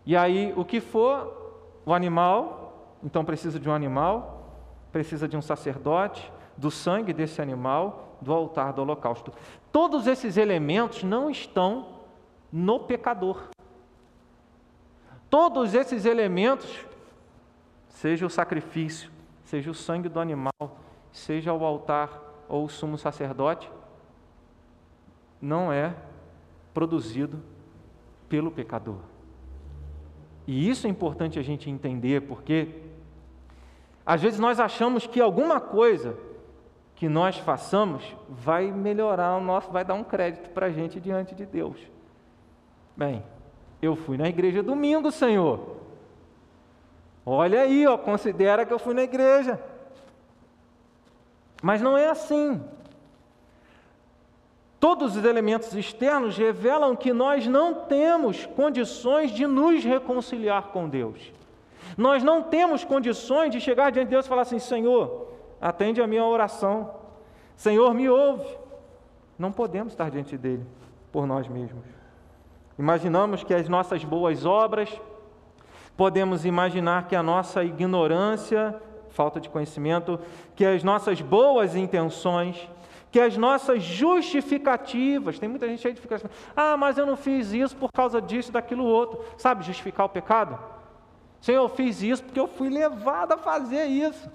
[0.05, 1.33] E aí, o que for
[1.87, 4.53] o animal, então precisa de um animal,
[4.93, 9.33] precisa de um sacerdote, do sangue desse animal, do altar do holocausto.
[9.73, 11.92] Todos esses elementos não estão
[12.53, 13.49] no pecador.
[15.31, 16.85] Todos esses elementos,
[17.89, 19.11] seja o sacrifício,
[19.45, 20.53] seja o sangue do animal,
[21.11, 23.71] seja o altar ou o sumo sacerdote,
[25.41, 25.95] não é
[26.75, 27.43] produzido
[28.29, 28.99] pelo pecador.
[30.47, 32.83] E isso é importante a gente entender, porque
[34.05, 36.19] às vezes nós achamos que alguma coisa
[36.95, 41.35] que nós façamos vai melhorar o nosso, vai dar um crédito para a gente diante
[41.35, 41.92] de Deus.
[42.97, 43.23] Bem,
[43.81, 45.77] eu fui na igreja domingo, Senhor.
[47.25, 49.61] Olha aí, ó, considera que eu fui na igreja.
[51.63, 52.61] Mas não é assim.
[54.81, 61.33] Todos os elementos externos revelam que nós não temos condições de nos reconciliar com Deus.
[61.97, 65.29] Nós não temos condições de chegar diante de Deus e falar assim: Senhor,
[65.61, 66.95] atende a minha oração.
[67.55, 68.59] Senhor, me ouve.
[69.39, 70.67] Não podemos estar diante dele
[71.13, 72.02] por nós mesmos.
[72.83, 74.91] Imaginamos que as nossas boas obras,
[75.97, 78.75] podemos imaginar que a nossa ignorância,
[79.11, 80.19] falta de conhecimento,
[80.57, 82.69] que as nossas boas intenções,
[83.13, 87.17] que as nossas justificativas, tem muita gente aí que fica assim, ah, mas eu não
[87.17, 89.25] fiz isso por causa disso, daquilo outro.
[89.39, 90.59] Sabe justificar o pecado?
[91.41, 94.29] Senhor, eu fiz isso porque eu fui levado a fazer isso.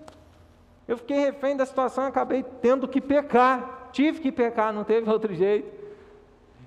[0.88, 3.90] Eu fiquei refém da situação acabei tendo que pecar.
[3.92, 5.77] Tive que pecar, não teve outro jeito.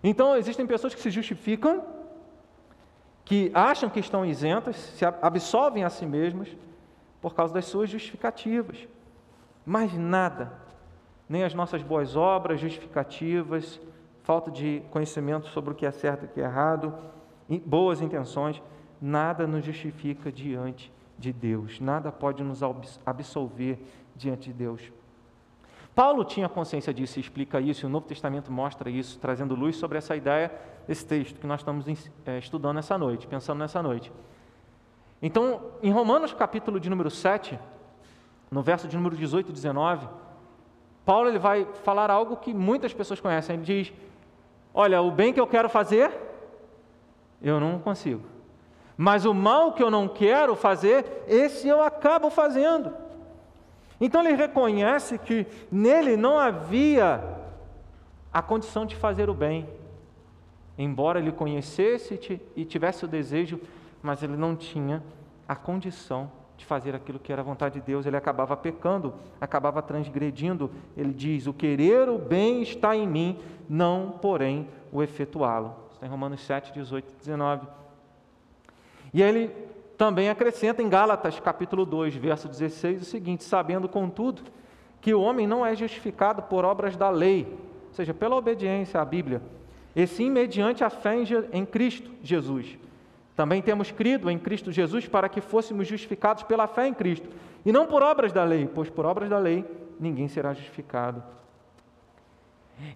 [0.03, 1.85] Então, existem pessoas que se justificam,
[3.25, 6.49] que acham que estão isentas, se absolvem a si mesmas
[7.21, 8.89] por causa das suas justificativas.
[9.65, 10.53] Mas nada,
[11.29, 13.81] nem as nossas boas obras, justificativas,
[14.23, 16.95] falta de conhecimento sobre o que é certo e o que é errado,
[17.67, 18.63] boas intenções,
[19.01, 22.61] nada nos justifica diante de Deus, nada pode nos
[23.05, 23.79] absolver
[24.17, 24.93] diante de Deus.
[25.95, 29.77] Paulo tinha consciência disso e explica isso, e o Novo Testamento mostra isso, trazendo luz
[29.77, 30.51] sobre essa ideia
[30.87, 31.85] desse texto que nós estamos
[32.25, 34.13] é, estudando essa noite, pensando nessa noite.
[35.21, 37.59] Então, em Romanos capítulo de número 7,
[38.51, 40.09] no verso de número 18 e 19,
[41.05, 43.57] Paulo ele vai falar algo que muitas pessoas conhecem.
[43.57, 43.93] Ele diz:
[44.73, 46.11] Olha, o bem que eu quero fazer,
[47.43, 48.23] eu não consigo.
[48.97, 52.93] Mas o mal que eu não quero fazer, esse eu acabo fazendo.
[54.01, 57.23] Então ele reconhece que nele não havia
[58.33, 59.69] a condição de fazer o bem.
[60.79, 63.61] Embora ele conhecesse e tivesse o desejo,
[64.03, 65.03] mas ele não tinha
[65.47, 69.83] a condição de fazer aquilo que era a vontade de Deus, ele acabava pecando, acabava
[69.83, 70.71] transgredindo.
[70.97, 75.75] Ele diz: O querer o bem está em mim, não, porém, o efetuá-lo.
[75.93, 77.67] Está em Romanos 7, 18 e 19.
[79.13, 79.51] E ele
[80.01, 84.41] também acrescenta em Gálatas, capítulo 2, verso 16, o seguinte: Sabendo, contudo,
[84.99, 87.47] que o homem não é justificado por obras da lei,
[87.89, 89.43] ou seja, pela obediência à Bíblia,
[89.95, 91.17] e sim mediante a fé
[91.53, 92.79] em Cristo Jesus.
[93.37, 97.29] Também temos crido em Cristo Jesus para que fôssemos justificados pela fé em Cristo,
[97.63, 99.67] e não por obras da lei, pois por obras da lei
[100.01, 101.23] ninguém será justificado.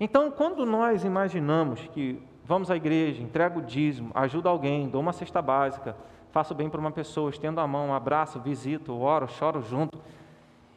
[0.01, 5.13] Então, quando nós imaginamos que vamos à igreja, entrega o dízimo, ajuda alguém, dou uma
[5.13, 5.95] cesta básica,
[6.35, 9.97] faço bem para uma pessoa, estendo a mão, abraço, visito, oro, choro junto.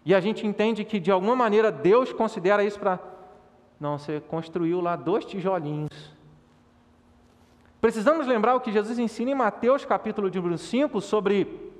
[0.06, 3.00] E a gente entende que de alguma maneira Deus considera isso para.
[3.80, 6.15] Não, você construiu lá dois tijolinhos.
[7.82, 11.74] Precisamos lembrar o que Jesus ensina em Mateus capítulo de número 5 sobre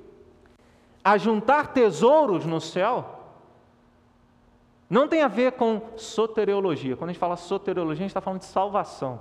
[1.04, 3.20] ajuntar tesouros no céu.
[4.90, 6.96] Não tem a ver com soteriologia.
[6.96, 9.20] Quando a gente fala soteriologia, a gente está falando de salvação.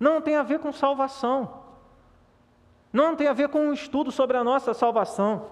[0.00, 1.57] Não tem a ver com salvação.
[2.92, 5.46] Não tem a ver com um estudo sobre a nossa salvação.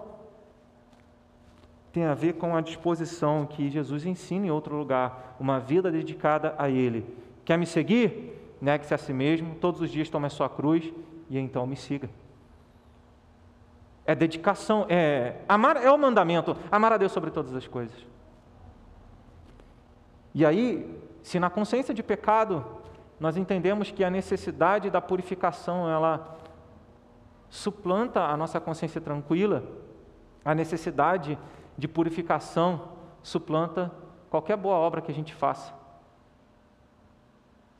[1.91, 6.55] Tem a ver com a disposição que Jesus ensina em outro lugar, uma vida dedicada
[6.57, 7.05] a Ele.
[7.45, 8.55] Quer me seguir?
[8.59, 10.91] Negue-se a si mesmo, todos os dias tome a sua cruz
[11.29, 12.09] e então me siga.
[14.05, 17.95] É dedicação, é amar é o mandamento, amar a Deus sobre todas as coisas.
[20.33, 22.65] E aí, se na consciência de pecado
[23.19, 26.37] nós entendemos que a necessidade da purificação ela
[27.49, 29.63] suplanta a nossa consciência tranquila,
[30.43, 31.37] a necessidade
[31.77, 32.89] de purificação
[33.21, 33.91] suplanta
[34.29, 35.73] qualquer boa obra que a gente faça.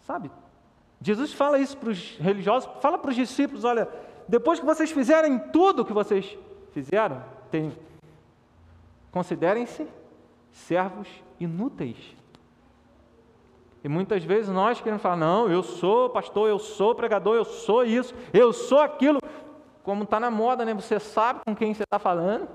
[0.01, 0.32] Sabe?
[1.01, 3.88] Jesus fala isso para os religiosos, fala para os discípulos: olha,
[4.27, 6.38] depois que vocês fizerem tudo o que vocês
[6.71, 7.23] fizeram,
[9.12, 9.88] considerem-se
[10.51, 11.08] servos
[11.39, 11.97] inúteis.
[13.84, 17.86] E muitas vezes nós queremos falar: não, eu sou pastor, eu sou pregador, eu sou
[17.86, 19.19] isso, eu sou aquilo
[19.88, 20.73] como está na moda, né?
[20.73, 22.45] Você sabe com quem você está falando.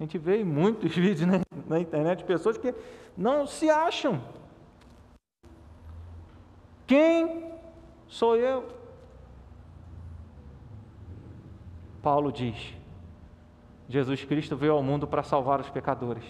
[0.00, 2.74] A gente vê muitos vídeos né, na internet de pessoas que
[3.14, 4.24] não se acham.
[6.86, 7.52] Quem
[8.08, 8.66] sou eu?
[12.02, 12.74] Paulo diz:
[13.86, 16.24] Jesus Cristo veio ao mundo para salvar os pecadores,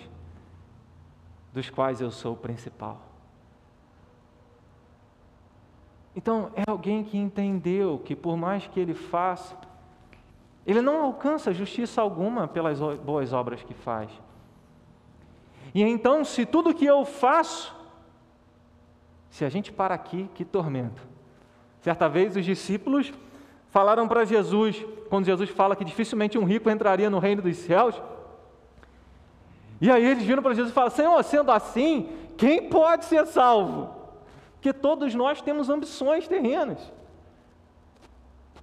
[1.53, 3.12] dos quais eu sou o principal.
[6.14, 9.57] Então, é alguém que entendeu que, por mais que ele faça,
[10.66, 14.11] ele não alcança justiça alguma pelas boas obras que faz.
[15.75, 17.75] E então, se tudo que eu faço,
[19.31, 21.03] se a gente para aqui, que tormento.
[21.81, 23.12] Certa vez os discípulos
[23.70, 28.01] falaram para Jesus, quando Jesus fala que dificilmente um rico entraria no reino dos céus.
[29.81, 34.01] E aí eles viram para Jesus e falaram: Senhor, sendo assim, quem pode ser salvo?
[34.62, 36.79] Porque todos nós temos ambições terrenas.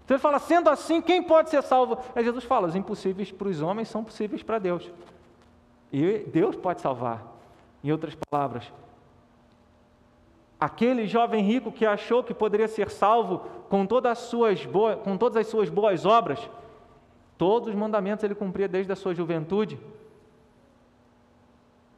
[0.09, 1.97] Ele fala, sendo assim, quem pode ser salvo?
[2.15, 4.89] Aí Jesus fala, os impossíveis para os homens são possíveis para Deus.
[5.91, 7.21] E Deus pode salvar.
[7.83, 8.71] Em outras palavras,
[10.57, 15.17] aquele jovem rico que achou que poderia ser salvo com todas as suas boas, com
[15.17, 16.49] todas as suas boas obras,
[17.37, 19.77] todos os mandamentos ele cumpria desde a sua juventude.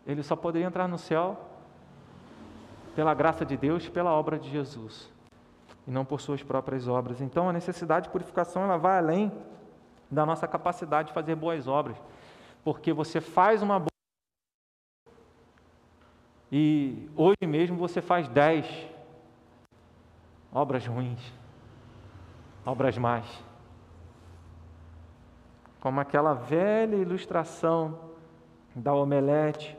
[0.08, 1.51] Ele só poderia entrar no céu
[3.02, 5.12] pela graça de Deus, pela obra de Jesus,
[5.88, 7.20] e não por suas próprias obras.
[7.20, 9.32] Então, a necessidade de purificação ela vai além
[10.12, 11.98] da nossa capacidade de fazer boas obras,
[12.64, 13.88] porque você faz uma boa
[16.52, 18.68] e hoje mesmo você faz dez
[20.54, 21.34] obras ruins,
[22.64, 23.26] obras más.
[25.80, 27.98] Como aquela velha ilustração
[28.76, 29.76] da omelete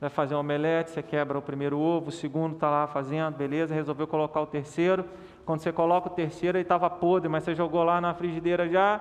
[0.00, 3.74] vai fazer um omelete, você quebra o primeiro ovo, o segundo está lá fazendo, beleza,
[3.74, 5.04] resolveu colocar o terceiro.
[5.44, 9.00] Quando você coloca o terceiro, ele estava podre, mas você jogou lá na frigideira já.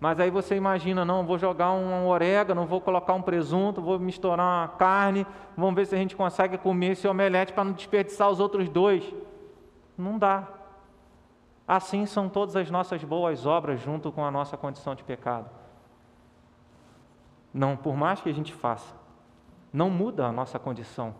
[0.00, 4.38] Mas aí você imagina, não, vou jogar um orégano, vou colocar um presunto, vou misturar
[4.38, 8.40] uma carne, vamos ver se a gente consegue comer esse omelete para não desperdiçar os
[8.40, 9.14] outros dois.
[9.96, 10.48] Não dá.
[11.68, 15.50] Assim são todas as nossas boas obras junto com a nossa condição de pecado.
[17.52, 18.94] Não, por mais que a gente faça,
[19.76, 21.14] não muda a nossa condição.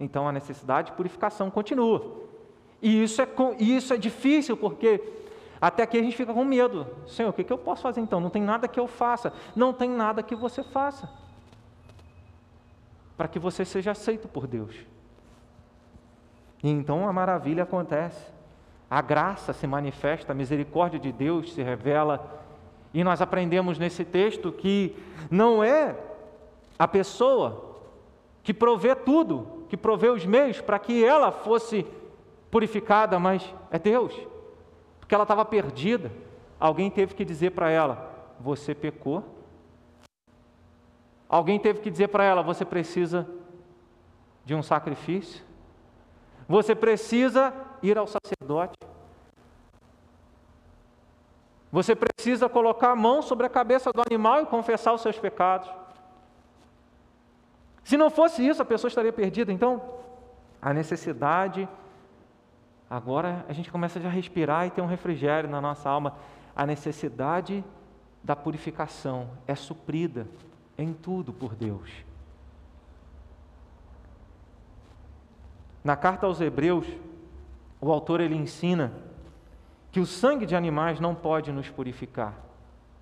[0.00, 2.26] Então a necessidade de purificação continua.
[2.82, 3.28] E isso é,
[3.60, 5.00] isso é difícil porque
[5.60, 6.88] até aqui a gente fica com medo.
[7.06, 8.18] Senhor, o que, que eu posso fazer então?
[8.18, 9.32] Não tem nada que eu faça.
[9.54, 11.08] Não tem nada que você faça.
[13.16, 14.74] Para que você seja aceito por Deus.
[16.64, 18.34] E então a maravilha acontece.
[18.90, 22.42] A graça se manifesta, a misericórdia de Deus se revela.
[22.92, 24.96] E nós aprendemos nesse texto que
[25.30, 25.96] não é
[26.78, 27.76] a pessoa
[28.42, 31.86] que provê tudo, que provê os meios para que ela fosse
[32.50, 34.14] purificada, mas é Deus,
[35.00, 36.12] porque ela estava perdida.
[36.58, 38.10] Alguém teve que dizer para ela:
[38.40, 39.24] Você pecou.
[41.28, 43.26] Alguém teve que dizer para ela: Você precisa
[44.44, 45.44] de um sacrifício.
[46.48, 47.52] Você precisa
[47.82, 48.78] ir ao sacerdote.
[51.72, 55.68] Você precisa colocar a mão sobre a cabeça do animal e confessar os seus pecados.
[57.86, 59.52] Se não fosse isso, a pessoa estaria perdida.
[59.52, 59.80] Então,
[60.60, 61.68] a necessidade,
[62.90, 66.16] agora a gente começa a respirar e ter um refrigério na nossa alma.
[66.56, 67.64] A necessidade
[68.24, 70.26] da purificação é suprida
[70.76, 71.88] em tudo por Deus.
[75.84, 76.88] Na carta aos Hebreus,
[77.80, 78.92] o autor ele ensina
[79.92, 82.34] que o sangue de animais não pode nos purificar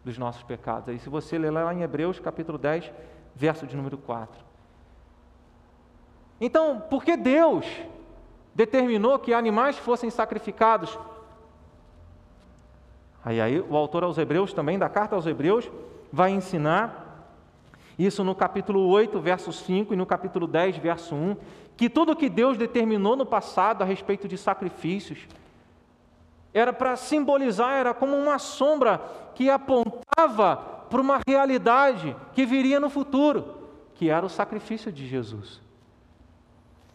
[0.05, 0.91] dos nossos pecados.
[0.91, 2.93] Aí se você ler lá em Hebreus capítulo 10,
[3.35, 4.53] verso de número 4.
[6.45, 7.65] Então, por que Deus
[8.55, 10.99] determinou que animais fossem sacrificados?
[13.25, 15.71] Aí, aí o autor aos Hebreus, também da carta aos Hebreus,
[16.13, 17.33] vai ensinar
[17.99, 21.35] isso no capítulo 8, verso 5 e no capítulo 10, verso 1,
[21.79, 25.27] que tudo que Deus determinou no passado a respeito de sacrifícios
[26.53, 29.01] era para simbolizar, era como uma sombra
[29.35, 30.57] que apontava
[30.91, 35.64] para uma realidade que viria no futuro, que era o sacrifício de Jesus.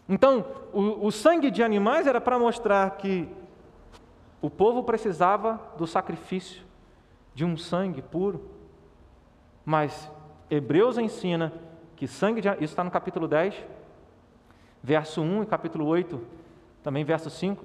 [0.10, 0.44] Então,
[0.74, 3.30] o, o sangue de animais era para mostrar que
[4.42, 6.64] o povo precisava do sacrifício
[7.36, 8.50] de um sangue puro.
[9.64, 10.12] Mas
[10.50, 11.54] Hebreus ensina
[11.96, 13.56] que sangue de isso está no capítulo 10,
[14.82, 16.20] verso 1 e capítulo 8,
[16.82, 17.64] também verso 5,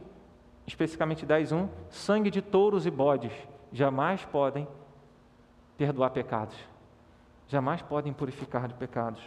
[0.66, 3.32] especificamente 10, 1, sangue de touros e bodes
[3.72, 4.68] jamais podem
[5.76, 6.56] perdoar pecados,
[7.48, 9.20] jamais podem purificar de pecados.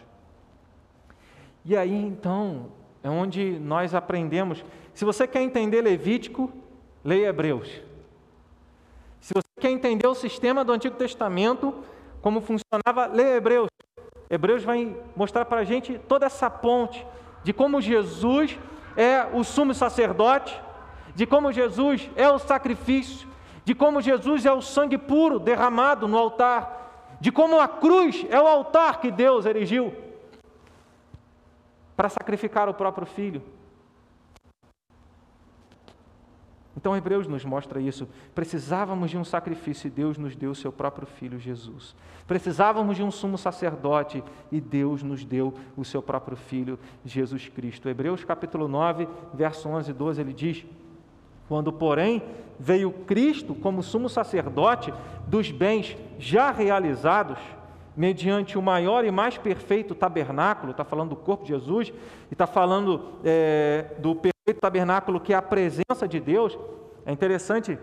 [1.65, 2.67] E aí então,
[3.03, 4.63] é onde nós aprendemos.
[4.93, 6.51] Se você quer entender Levítico,
[7.03, 7.69] leia Hebreus.
[9.21, 11.73] Se você quer entender o sistema do Antigo Testamento,
[12.21, 13.67] como funcionava, leia Hebreus.
[14.29, 17.05] Hebreus vai mostrar para a gente toda essa ponte
[17.43, 18.59] de como Jesus
[18.95, 20.59] é o sumo sacerdote,
[21.15, 23.27] de como Jesus é o sacrifício,
[23.63, 28.39] de como Jesus é o sangue puro derramado no altar, de como a cruz é
[28.39, 29.93] o altar que Deus erigiu
[31.97, 33.41] para sacrificar o próprio filho.
[36.77, 38.07] Então, Hebreus nos mostra isso.
[38.35, 41.95] Precisávamos de um sacrifício e Deus nos deu o seu próprio filho Jesus.
[42.27, 47.89] Precisávamos de um sumo sacerdote e Deus nos deu o seu próprio filho Jesus Cristo.
[47.89, 50.65] Hebreus capítulo 9, verso 11 e 12, ele diz:
[51.49, 52.21] Quando, porém,
[52.59, 54.93] veio Cristo como sumo sacerdote
[55.25, 57.39] dos bens já realizados,
[57.97, 61.91] mediante o maior e mais perfeito tabernáculo, está falando do corpo de Jesus,
[62.29, 66.55] e está falando é, do perfeito tabernáculo que é a presença de Deus.
[67.03, 67.77] É interessante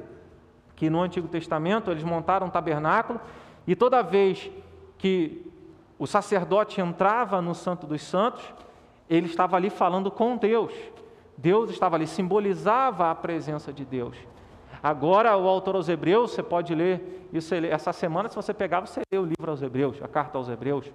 [0.76, 3.20] que no Antigo Testamento eles montaram um tabernáculo
[3.66, 4.48] e toda vez
[4.96, 5.50] que
[5.98, 8.42] o sacerdote entrava no Santo dos Santos,
[9.10, 10.72] ele estava ali falando com Deus.
[11.36, 14.16] Deus estava ali, simbolizava a presença de Deus.
[14.84, 19.00] Agora, o autor aos Hebreus, você pode ler isso essa semana, se você pegar, você
[19.10, 20.92] lê o livro aos Hebreus, a carta aos Hebreus.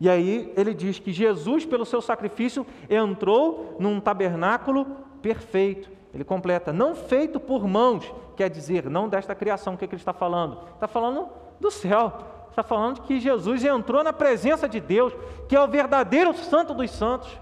[0.00, 4.86] E aí ele diz que Jesus, pelo seu sacrifício, entrou num tabernáculo
[5.22, 5.88] perfeito.
[6.12, 9.94] Ele completa, não feito por mãos, quer dizer, não desta criação, o que, é que
[9.94, 10.58] ele está falando?
[10.74, 11.28] Está falando
[11.60, 12.12] do céu,
[12.50, 15.12] está falando que Jesus entrou na presença de Deus,
[15.48, 17.38] que é o verdadeiro santo dos santos.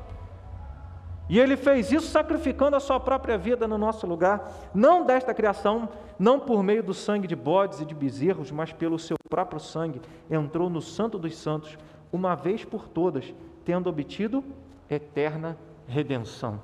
[1.32, 5.88] E ele fez isso sacrificando a sua própria vida no nosso lugar, não desta criação,
[6.18, 10.02] não por meio do sangue de bodes e de bezerros, mas pelo seu próprio sangue,
[10.30, 11.78] entrou no Santo dos Santos
[12.12, 14.44] uma vez por todas, tendo obtido
[14.90, 15.56] eterna
[15.88, 16.60] redenção,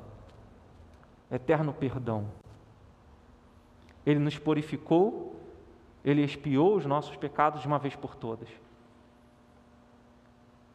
[1.32, 2.26] eterno perdão.
[4.04, 5.34] Ele nos purificou,
[6.04, 8.50] ele expiou os nossos pecados de uma vez por todas.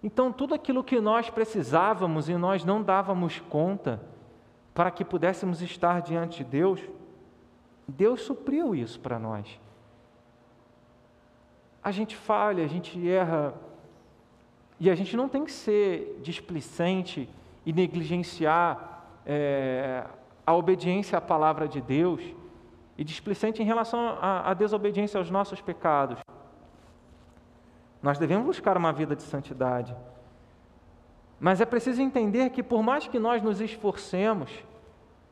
[0.03, 4.01] Então, tudo aquilo que nós precisávamos e nós não dávamos conta
[4.73, 6.81] para que pudéssemos estar diante de Deus,
[7.87, 9.59] Deus supriu isso para nós.
[11.81, 13.53] A gente falha, a gente erra,
[14.79, 17.29] e a gente não tem que ser displicente
[17.65, 20.05] e negligenciar é,
[20.45, 22.21] a obediência à palavra de Deus
[22.97, 26.19] e displicente em relação à desobediência aos nossos pecados.
[28.03, 29.95] Nós devemos buscar uma vida de santidade.
[31.39, 34.51] Mas é preciso entender que, por mais que nós nos esforcemos,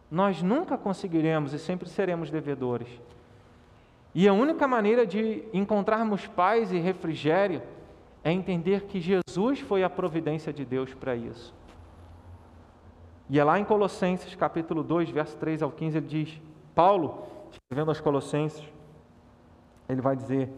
[0.09, 2.87] nós nunca conseguiremos e sempre seremos devedores.
[4.15, 7.61] E a única maneira de encontrarmos paz e refrigério
[8.23, 11.53] é entender que Jesus foi a providência de Deus para isso.
[13.29, 16.41] E é lá em Colossenses, capítulo 2, verso 3 ao 15, ele diz:
[16.75, 18.63] Paulo, escrevendo aos Colossenses,
[19.87, 20.49] ele vai dizer: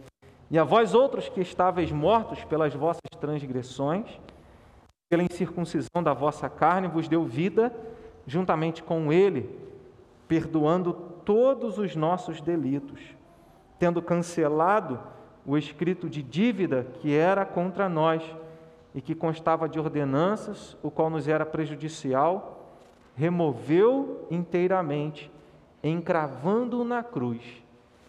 [0.50, 4.06] E a vós outros que estáveis mortos pelas vossas transgressões,
[5.08, 7.74] pela incircuncisão da vossa carne, vos deu vida
[8.26, 9.58] juntamente com ele,
[10.26, 10.92] perdoando
[11.24, 13.00] todos os nossos delitos,
[13.78, 14.98] tendo cancelado
[15.46, 18.22] o escrito de dívida que era contra nós
[18.94, 22.70] e que constava de ordenanças, o qual nos era prejudicial,
[23.14, 25.30] removeu inteiramente,
[25.82, 27.63] encravando-o na cruz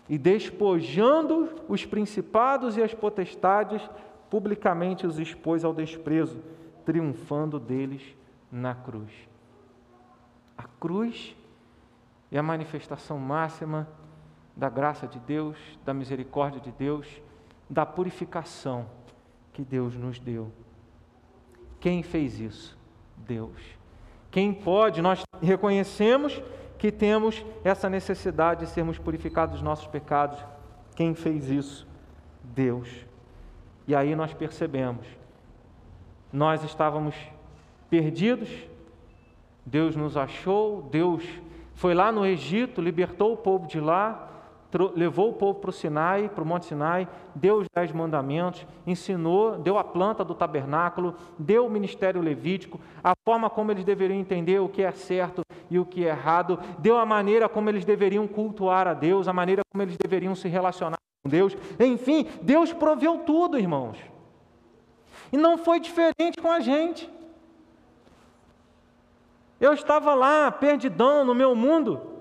[0.08, 3.82] e despojando os principados e as potestades,
[4.30, 6.42] publicamente os expôs ao desprezo,
[6.86, 8.16] triunfando deles
[8.52, 9.12] na cruz.
[10.58, 11.36] A cruz
[12.32, 13.88] é a manifestação máxima
[14.56, 17.08] da graça de Deus, da misericórdia de Deus,
[17.70, 18.86] da purificação
[19.52, 20.52] que Deus nos deu.
[21.80, 22.78] Quem fez isso?
[23.18, 23.60] Deus.
[24.32, 25.02] Quem pode?
[25.02, 26.42] Nós reconhecemos
[26.86, 30.38] que temos essa necessidade de sermos purificados dos nossos pecados.
[30.96, 31.88] Quem fez isso?
[32.44, 32.88] Deus.
[33.88, 35.08] E aí nós percebemos,
[36.32, 37.16] nós estávamos
[37.90, 38.50] perdidos,
[39.66, 41.24] Deus nos achou, Deus
[41.74, 44.35] foi lá no Egito, libertou o povo de lá,
[44.96, 49.58] levou o povo para o Sinai, para o Monte Sinai, deu os dez mandamentos, ensinou,
[49.58, 54.60] deu a planta do tabernáculo, deu o ministério levítico, a forma como eles deveriam entender
[54.60, 58.28] o que é certo e o que é errado, deu a maneira como eles deveriam
[58.28, 61.56] cultuar a Deus, a maneira como eles deveriam se relacionar com Deus.
[61.80, 63.98] Enfim, Deus proveu tudo, irmãos.
[65.32, 67.10] E não foi diferente com a gente.
[69.60, 72.15] Eu estava lá, perdidão no meu mundo,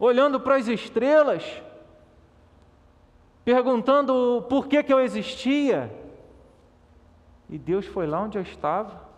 [0.00, 1.44] olhando para as estrelas,
[3.44, 5.94] perguntando por que, que eu existia.
[7.50, 9.08] E Deus foi lá onde eu estava,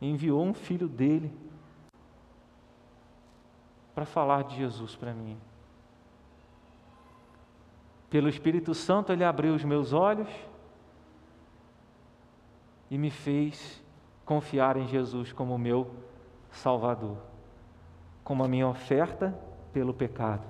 [0.00, 1.30] enviou um filho dele
[3.94, 5.38] para falar de Jesus para mim.
[8.08, 10.28] Pelo Espírito Santo, ele abriu os meus olhos
[12.90, 13.82] e me fez
[14.24, 15.90] confiar em Jesus como meu
[16.50, 17.31] Salvador
[18.24, 19.36] como a minha oferta
[19.72, 20.42] pelo pecado,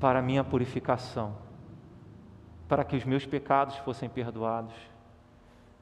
[0.00, 1.34] para a minha purificação,
[2.68, 4.74] para que os meus pecados fossem perdoados,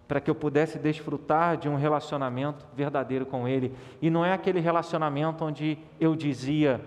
[0.07, 3.75] para que eu pudesse desfrutar de um relacionamento verdadeiro com Ele.
[4.03, 6.81] E não é aquele relacionamento onde eu dizia,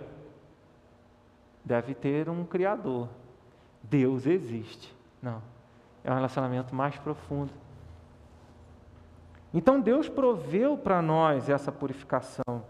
[1.66, 3.10] deve ter um Criador,
[3.82, 4.96] Deus existe.
[5.22, 5.42] Não,
[6.04, 7.52] é um relacionamento mais profundo
[9.54, 12.64] então Deus proveu para nós essa purificação.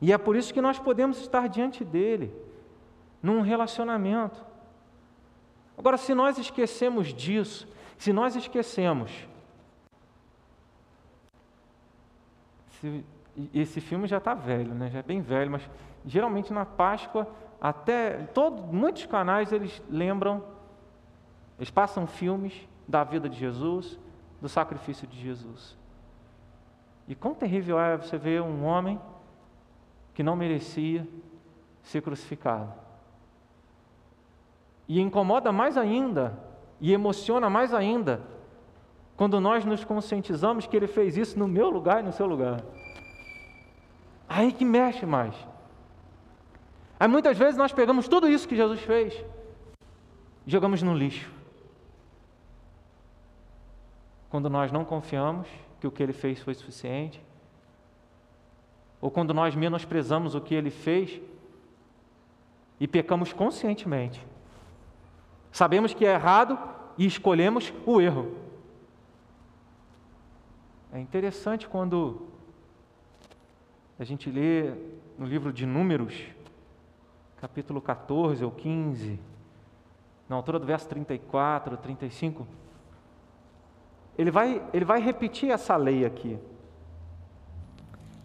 [0.00, 2.32] E é por isso que nós podemos estar diante dele,
[3.22, 4.44] num relacionamento.
[5.76, 7.68] Agora, se nós esquecemos disso,
[7.98, 9.10] se nós esquecemos.
[12.80, 13.04] Se,
[13.54, 14.90] esse filme já está velho, né?
[14.90, 15.68] já é bem velho, mas
[16.04, 17.28] geralmente na Páscoa,
[17.60, 20.42] até todo, muitos canais eles lembram,
[21.58, 23.98] eles passam filmes da vida de Jesus,
[24.40, 25.76] do sacrifício de Jesus.
[27.06, 29.00] E quão terrível é você ver um homem
[30.14, 31.06] que não merecia
[31.82, 32.72] ser crucificado.
[34.88, 36.38] E incomoda mais ainda,
[36.80, 38.20] e emociona mais ainda,
[39.16, 42.62] quando nós nos conscientizamos que ele fez isso no meu lugar e no seu lugar.
[44.28, 45.34] Aí que mexe mais.
[46.98, 49.24] Aí muitas vezes nós pegamos tudo isso que Jesus fez
[50.46, 51.39] e jogamos no lixo
[54.30, 55.48] quando nós não confiamos
[55.80, 57.22] que o que ele fez foi suficiente,
[59.00, 61.20] ou quando nós menosprezamos o que ele fez
[62.78, 64.24] e pecamos conscientemente.
[65.50, 66.58] Sabemos que é errado
[66.96, 68.36] e escolhemos o erro.
[70.92, 72.28] É interessante quando
[73.98, 74.72] a gente lê
[75.18, 76.14] no livro de Números,
[77.38, 79.18] capítulo 14 ou 15,
[80.28, 82.46] na altura do verso 34, 35,
[84.20, 86.38] ele vai, ele vai repetir essa lei aqui.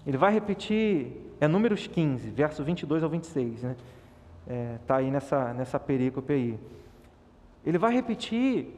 [0.05, 3.77] Ele vai repetir, é Números 15, verso 22 ao 26, né?
[4.45, 6.59] Está é, tá aí nessa, nessa perícope aí.
[7.65, 8.75] Ele vai repetir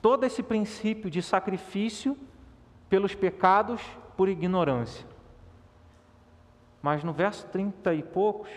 [0.00, 2.16] todo esse princípio de sacrifício
[2.88, 3.82] pelos pecados
[4.16, 5.04] por ignorância.
[6.80, 8.48] Mas no verso 30 e poucos,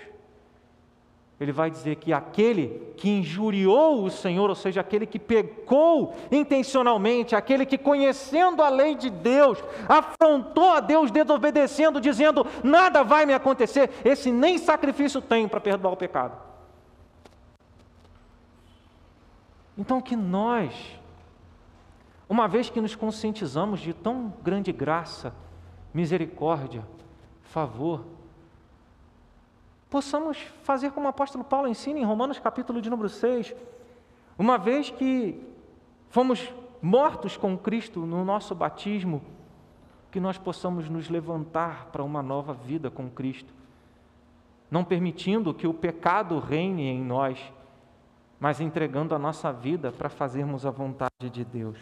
[1.39, 7.35] ele vai dizer que aquele que injuriou o Senhor, ou seja, aquele que pecou intencionalmente,
[7.35, 13.35] aquele que conhecendo a lei de Deus, afrontou a Deus desobedecendo, dizendo: nada vai me
[13.35, 16.35] acontecer, esse nem sacrifício tem para perdoar o pecado.
[19.77, 20.73] Então que nós,
[22.27, 25.35] uma vez que nos conscientizamos de tão grande graça,
[25.93, 26.83] misericórdia,
[27.43, 28.16] favor,
[29.89, 33.55] possamos fazer como o apóstolo Paulo ensina em Romanos capítulo de número 6,
[34.37, 35.39] uma vez que
[36.09, 39.21] fomos mortos com Cristo no nosso batismo,
[40.11, 43.53] que nós possamos nos levantar para uma nova vida com Cristo,
[44.69, 47.39] não permitindo que o pecado reine em nós,
[48.39, 51.77] mas entregando a nossa vida para fazermos a vontade de Deus.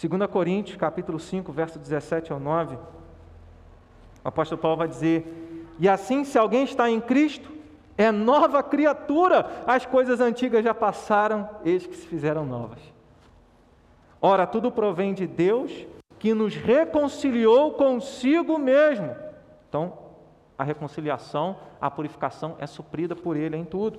[0.00, 2.76] 2 Coríntios, capítulo 5, verso 17 ao 9,
[4.24, 7.50] o apóstolo Paulo vai dizer: E assim, se alguém está em Cristo,
[7.96, 12.80] é nova criatura, as coisas antigas já passaram, eis que se fizeram novas.
[14.20, 15.72] Ora, tudo provém de Deus,
[16.18, 19.14] que nos reconciliou consigo mesmo.
[19.68, 19.98] Então,
[20.56, 23.98] a reconciliação, a purificação é suprida por Ele em tudo.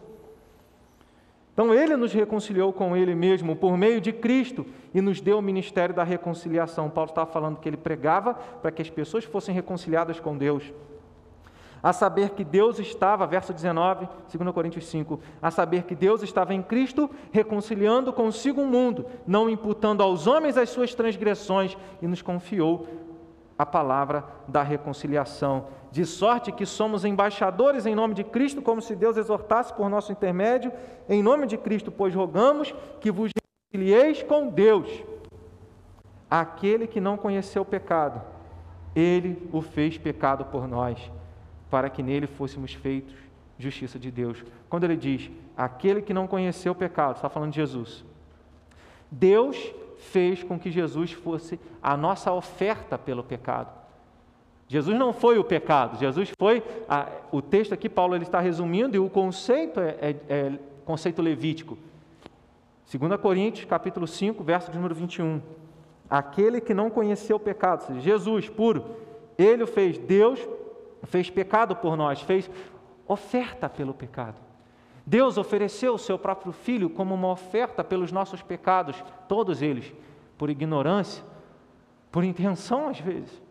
[1.54, 5.42] Então ele nos reconciliou com ele mesmo por meio de Cristo e nos deu o
[5.42, 6.90] ministério da reconciliação.
[6.90, 10.74] Paulo estava falando que ele pregava para que as pessoas fossem reconciliadas com Deus.
[11.82, 16.54] A saber que Deus estava, verso 19, 2 Coríntios 5, a saber que Deus estava
[16.54, 22.22] em Cristo reconciliando consigo o mundo, não imputando aos homens as suas transgressões, e nos
[22.22, 22.88] confiou
[23.58, 28.96] a palavra da reconciliação de sorte que somos embaixadores em nome de Cristo, como se
[28.96, 30.72] Deus exortasse por nosso intermédio,
[31.08, 33.32] em nome de Cristo, pois rogamos que vos
[33.72, 34.90] reconcilieis com Deus.
[36.30, 38.22] Aquele que não conheceu o pecado,
[38.96, 41.12] ele o fez pecado por nós,
[41.70, 43.14] para que nele fôssemos feitos
[43.58, 44.44] justiça de Deus.
[44.68, 48.04] Quando ele diz, aquele que não conheceu o pecado, está falando de Jesus.
[49.12, 49.74] Deus
[50.04, 53.72] fez com que Jesus fosse a nossa oferta pelo pecado.
[54.68, 56.64] Jesus não foi o pecado, Jesus foi.
[56.88, 61.22] A, o texto aqui, Paulo ele está resumindo, e o conceito é, é, é conceito
[61.22, 61.78] levítico.
[62.92, 65.42] 2 Coríntios, capítulo 5, verso número 21.
[66.10, 68.86] Aquele que não conheceu o pecado, Jesus puro,
[69.38, 70.40] ele o fez, Deus
[71.04, 72.50] fez pecado por nós, fez
[73.08, 74.43] oferta pelo pecado.
[75.06, 79.94] Deus ofereceu o seu próprio filho como uma oferta pelos nossos pecados, todos eles,
[80.38, 81.24] por ignorância,
[82.12, 83.44] por intenção às vezes.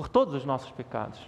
[0.00, 1.20] por todos os nossos pecados.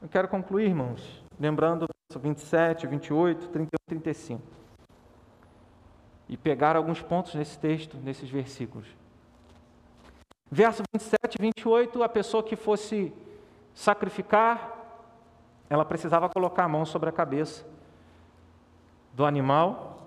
[0.00, 1.86] Eu quero concluir, irmãos, lembrando
[2.18, 4.42] 27, 28, 31 e 35.
[6.30, 8.86] E pegar alguns pontos nesse texto, nesses versículos.
[10.50, 13.12] Verso 27 e 28, a pessoa que fosse
[13.74, 14.77] sacrificar,
[15.70, 17.66] ela precisava colocar a mão sobre a cabeça
[19.12, 19.98] do animal.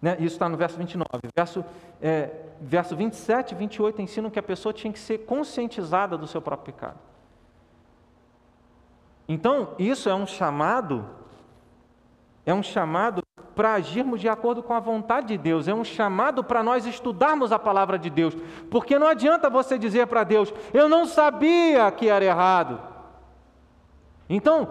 [0.00, 0.16] Né?
[0.20, 1.08] Isso está no verso 29.
[1.36, 1.64] Verso
[2.00, 6.40] é, verso 27 e 28 ensinam que a pessoa tinha que ser conscientizada do seu
[6.40, 6.98] próprio pecado.
[9.28, 11.04] Então, isso é um chamado,
[12.46, 13.22] é um chamado
[13.54, 17.52] para agirmos de acordo com a vontade de Deus, é um chamado para nós estudarmos
[17.52, 18.34] a palavra de Deus,
[18.70, 22.80] porque não adianta você dizer para Deus, eu não sabia que era errado.
[24.28, 24.68] Então,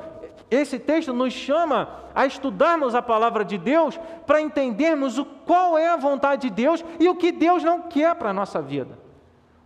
[0.50, 5.90] esse texto nos chama a estudarmos a palavra de Deus para entendermos o, qual é
[5.90, 8.98] a vontade de Deus e o que Deus não quer para a nossa vida.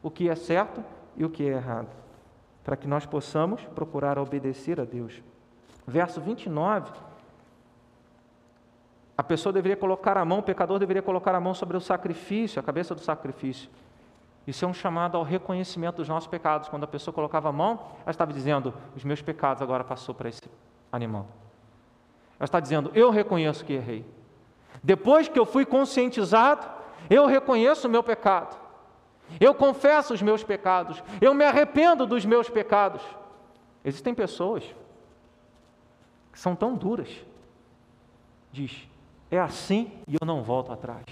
[0.01, 0.83] O que é certo
[1.15, 1.89] e o que é errado.
[2.63, 5.21] Para que nós possamos procurar obedecer a Deus.
[5.85, 6.91] Verso 29.
[9.17, 12.59] A pessoa deveria colocar a mão, o pecador deveria colocar a mão sobre o sacrifício,
[12.59, 13.69] a cabeça do sacrifício.
[14.45, 16.67] Isso é um chamado ao reconhecimento dos nossos pecados.
[16.67, 20.29] Quando a pessoa colocava a mão, ela estava dizendo: Os meus pecados agora passou para
[20.29, 20.41] esse
[20.91, 21.27] animal.
[22.39, 24.05] Ela está dizendo: Eu reconheço que errei.
[24.83, 26.67] Depois que eu fui conscientizado,
[27.09, 28.59] eu reconheço o meu pecado.
[29.39, 31.03] Eu confesso os meus pecados.
[31.21, 33.01] Eu me arrependo dos meus pecados.
[33.85, 34.63] Existem pessoas
[36.31, 37.09] que são tão duras,
[38.51, 38.87] diz,
[39.29, 41.03] é assim e eu não volto atrás.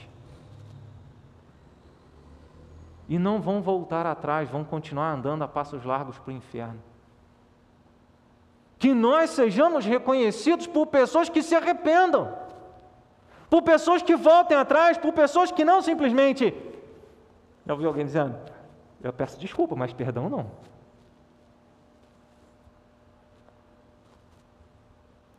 [3.09, 6.79] E não vão voltar atrás, vão continuar andando a passos largos para o inferno.
[8.77, 12.31] Que nós sejamos reconhecidos por pessoas que se arrependam,
[13.49, 16.53] por pessoas que voltem atrás, por pessoas que não simplesmente.
[17.65, 18.37] Já ouviu alguém dizendo?
[19.01, 20.51] Eu peço desculpa, mas perdão não.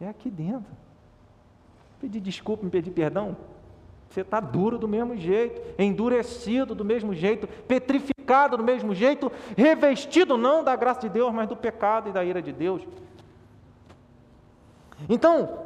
[0.00, 0.72] É aqui dentro.
[2.00, 3.36] Pedir desculpa, me pedir perdão.
[4.11, 10.36] Você está duro do mesmo jeito, endurecido do mesmo jeito, petrificado do mesmo jeito, revestido
[10.36, 12.82] não da graça de Deus, mas do pecado e da ira de Deus.
[15.08, 15.61] Então,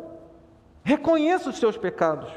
[0.85, 2.31] reconheça os seus pecados.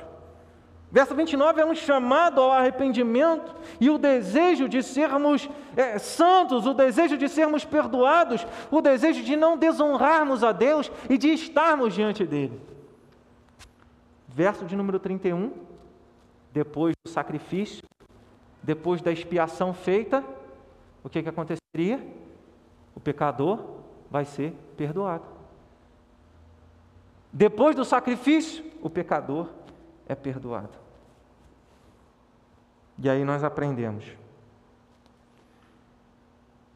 [0.90, 6.74] Verso 29 é um chamado ao arrependimento e o desejo de sermos é, santos, o
[6.74, 12.26] desejo de sermos perdoados, o desejo de não desonrarmos a Deus e de estarmos diante
[12.26, 12.62] dele.
[14.30, 15.67] Verso de número 31,
[16.58, 17.84] depois do sacrifício,
[18.64, 20.26] depois da expiação feita,
[21.04, 22.04] o que, que aconteceria?
[22.96, 23.64] O pecador
[24.10, 25.24] vai ser perdoado.
[27.32, 29.52] Depois do sacrifício, o pecador
[30.08, 30.76] é perdoado.
[32.98, 34.04] E aí nós aprendemos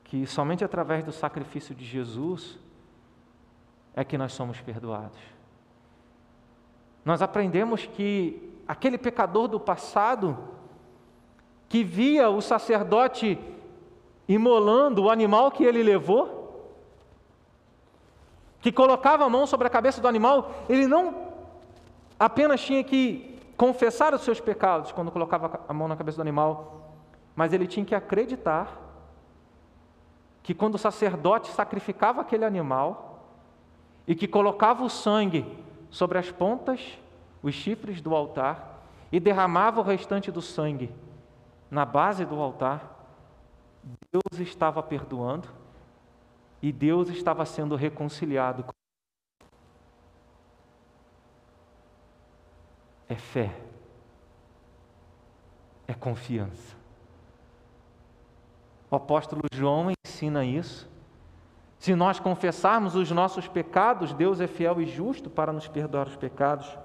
[0.04, 2.60] que somente através do sacrifício de Jesus
[3.96, 5.20] é que nós somos perdoados.
[7.04, 10.38] Nós aprendemos que aquele pecador do passado,
[11.68, 13.38] que via o sacerdote
[14.30, 16.80] imolando o animal que ele levou,
[18.62, 21.34] que colocava a mão sobre a cabeça do animal, ele não
[22.18, 26.94] apenas tinha que confessar os seus pecados quando colocava a mão na cabeça do animal,
[27.36, 28.80] mas ele tinha que acreditar
[30.42, 33.20] que quando o sacerdote sacrificava aquele animal
[34.08, 35.46] e que colocava o sangue
[35.90, 36.98] sobre as pontas,
[37.42, 40.94] os chifres do altar e derramava o restante do sangue
[41.70, 43.00] na base do altar,
[44.12, 45.48] Deus estava perdoando
[46.62, 48.66] e Deus estava sendo reconciliado
[53.12, 53.54] é fé,
[55.86, 56.78] é confiança.
[58.90, 60.90] O apóstolo João ensina isso.
[61.78, 66.16] Se nós confessarmos os nossos pecados, Deus é fiel e justo para nos perdoar os
[66.16, 66.78] pecados.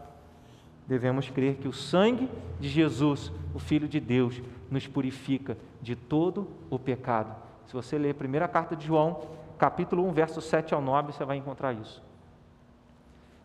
[0.86, 2.30] Devemos crer que o sangue
[2.60, 7.34] de Jesus, o Filho de Deus, nos purifica de todo o pecado.
[7.66, 9.22] Se você ler a primeira carta de João,
[9.58, 12.02] capítulo 1, verso 7 ao 9, você vai encontrar isso.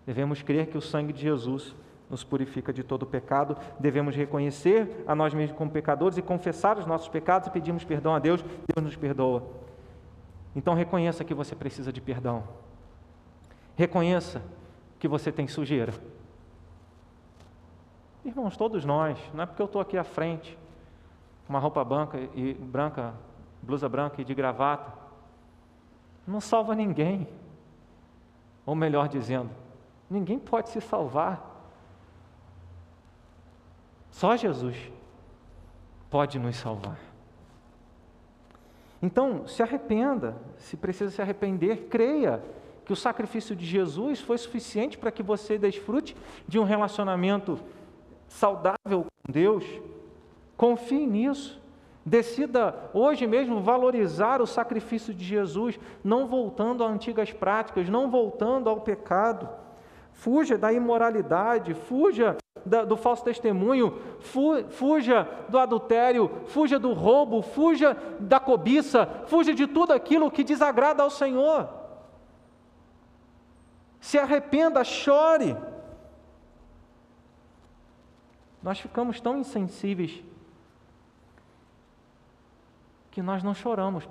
[0.05, 1.75] Devemos crer que o sangue de Jesus
[2.09, 3.57] nos purifica de todo pecado.
[3.79, 8.13] Devemos reconhecer a nós mesmos como pecadores e confessar os nossos pecados e pedirmos perdão
[8.13, 8.43] a Deus.
[8.43, 9.43] Deus nos perdoa.
[10.55, 12.43] Então reconheça que você precisa de perdão.
[13.75, 14.41] Reconheça
[14.99, 15.93] que você tem sujeira.
[18.23, 20.57] Irmãos, todos nós, não é porque eu estou aqui à frente,
[21.45, 23.13] com uma roupa branca e branca,
[23.61, 24.93] blusa branca e de gravata,
[26.27, 27.27] não salva ninguém.
[28.65, 29.49] Ou melhor dizendo,
[30.09, 31.49] ninguém pode se salvar.
[34.11, 34.91] Só Jesus
[36.09, 36.99] pode nos salvar.
[39.01, 42.43] Então, se arrependa, se precisa se arrepender, creia
[42.85, 46.15] que o sacrifício de Jesus foi suficiente para que você desfrute
[46.47, 47.59] de um relacionamento
[48.31, 49.63] saudável com Deus.
[50.57, 51.59] Confie nisso.
[52.03, 58.69] Decida hoje mesmo valorizar o sacrifício de Jesus, não voltando a antigas práticas, não voltando
[58.69, 59.47] ao pecado.
[60.13, 62.37] Fuja da imoralidade, fuja
[62.87, 69.93] do falso testemunho, fuja do adultério, fuja do roubo, fuja da cobiça, fuja de tudo
[69.93, 71.69] aquilo que desagrada ao Senhor.
[73.99, 75.55] Se arrependa, chore.
[78.61, 80.23] Nós ficamos tão insensíveis
[83.09, 84.05] que nós não choramos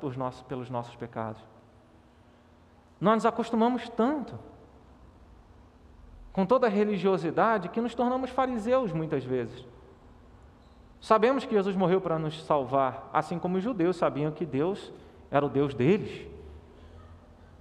[0.48, 1.40] pelos nossos pecados.
[3.01, 4.38] Nós nos acostumamos tanto
[6.32, 9.64] com toda a religiosidade que nos tornamos fariseus muitas vezes.
[11.01, 14.92] Sabemos que Jesus morreu para nos salvar, assim como os judeus sabiam que Deus
[15.30, 16.28] era o Deus deles,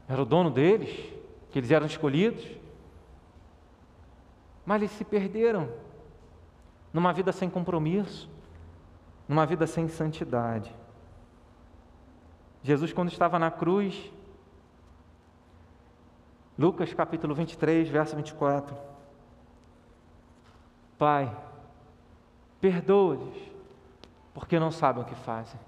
[0.09, 0.89] era o dono deles,
[1.51, 2.45] que eles eram escolhidos.
[4.65, 5.69] Mas eles se perderam
[6.93, 8.29] numa vida sem compromisso,
[9.27, 10.73] numa vida sem santidade.
[12.63, 14.11] Jesus, quando estava na cruz,
[16.57, 18.75] Lucas capítulo 23, verso 24:
[20.97, 21.33] Pai,
[22.59, 23.51] perdoa-lhes,
[24.33, 25.59] porque não sabem o que fazem.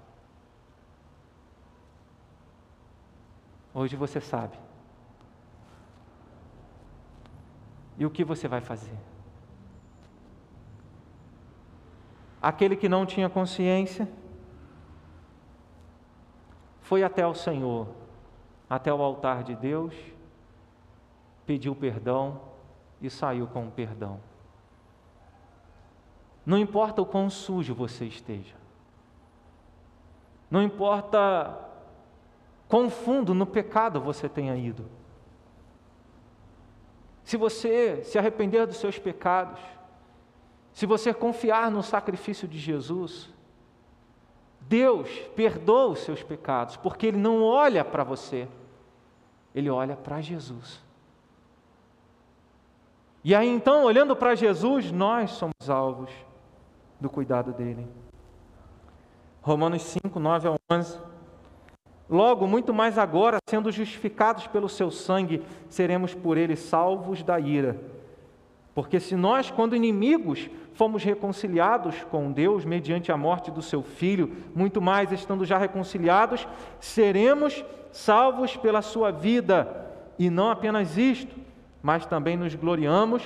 [3.74, 4.58] Hoje você sabe.
[7.96, 9.11] E o que você vai fazer?
[12.42, 14.08] Aquele que não tinha consciência
[16.80, 17.86] foi até o Senhor,
[18.68, 19.94] até o altar de Deus,
[21.46, 22.40] pediu perdão
[23.00, 24.18] e saiu com o perdão.
[26.44, 28.56] Não importa o quão sujo você esteja,
[30.50, 31.56] não importa
[32.68, 34.84] quão fundo no pecado você tenha ido,
[37.22, 39.60] se você se arrepender dos seus pecados,
[40.72, 43.30] se você confiar no sacrifício de Jesus,
[44.62, 48.48] Deus perdoa os seus pecados, porque Ele não olha para você,
[49.54, 50.82] Ele olha para Jesus.
[53.24, 56.10] E aí então, olhando para Jesus, nós somos alvos
[56.98, 57.86] do cuidado dele.
[59.42, 60.98] Romanos 5, 9 a 11.
[62.08, 67.80] Logo, muito mais agora, sendo justificados pelo seu sangue, seremos por ele salvos da ira.
[68.74, 74.32] Porque se nós, quando inimigos, fomos reconciliados com Deus mediante a morte do seu filho,
[74.54, 76.46] muito mais estando já reconciliados,
[76.80, 79.90] seremos salvos pela sua vida.
[80.18, 81.34] E não apenas isto,
[81.82, 83.22] mas também nos gloriamos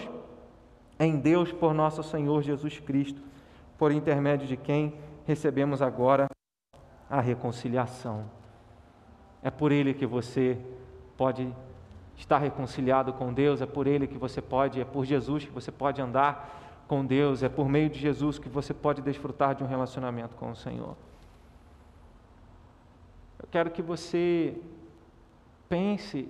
[0.98, 3.20] em Deus por nosso Senhor Jesus Cristo,
[3.78, 4.94] por intermédio de quem
[5.26, 6.26] recebemos agora
[7.08, 8.24] a reconciliação.
[9.42, 10.58] É por ele que você
[11.16, 11.52] pode
[12.16, 15.70] estar reconciliado com Deus, é por Ele que você pode, é por Jesus que você
[15.70, 19.66] pode andar com Deus, é por meio de Jesus que você pode desfrutar de um
[19.66, 20.96] relacionamento com o Senhor.
[23.38, 24.56] Eu quero que você
[25.68, 26.28] pense,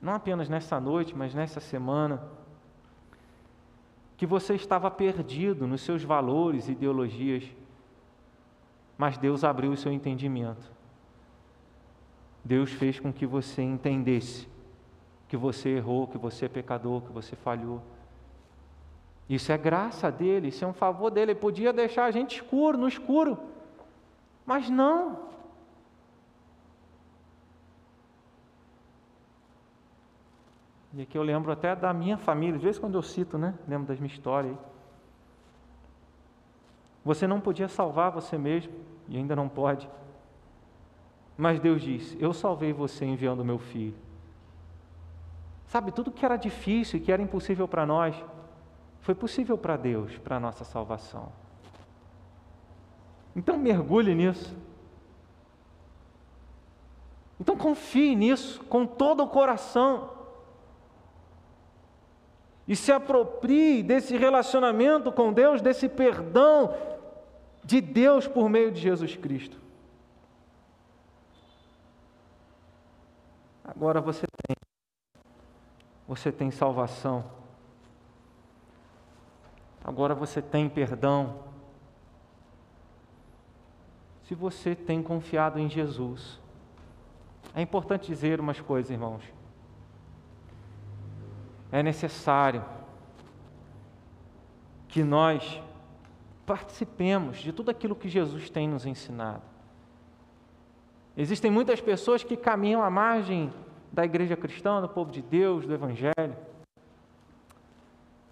[0.00, 2.22] não apenas nessa noite, mas nessa semana,
[4.16, 7.44] que você estava perdido nos seus valores e ideologias,
[8.96, 10.72] mas Deus abriu o seu entendimento.
[12.44, 14.48] Deus fez com que você entendesse
[15.26, 17.82] que você errou, que você é pecador, que você falhou.
[19.28, 21.32] Isso é graça dele, isso é um favor dele.
[21.32, 23.38] Ele podia deixar a gente escuro, no escuro,
[24.44, 25.32] mas não.
[30.92, 33.54] E aqui eu lembro até da minha família, de vez quando eu cito, né?
[33.66, 34.56] Lembro das minhas histórias.
[37.04, 38.72] Você não podia salvar você mesmo,
[39.08, 39.88] e ainda não pode.
[41.36, 43.96] Mas Deus disse: Eu salvei você enviando meu filho.
[45.66, 48.14] Sabe, tudo que era difícil e que era impossível para nós,
[49.04, 51.30] foi possível para Deus, para a nossa salvação.
[53.36, 54.56] Então mergulhe nisso.
[57.38, 60.10] Então confie nisso com todo o coração.
[62.66, 66.74] E se aproprie desse relacionamento com Deus, desse perdão
[67.62, 69.60] de Deus por meio de Jesus Cristo.
[73.62, 74.56] Agora você tem
[76.08, 77.43] você tem salvação.
[79.84, 81.40] Agora você tem perdão.
[84.22, 86.40] Se você tem confiado em Jesus.
[87.54, 89.22] É importante dizer umas coisas, irmãos.
[91.70, 92.64] É necessário
[94.88, 95.60] que nós
[96.46, 99.42] participemos de tudo aquilo que Jesus tem nos ensinado.
[101.16, 103.52] Existem muitas pessoas que caminham à margem
[103.92, 106.36] da igreja cristã, do povo de Deus, do Evangelho.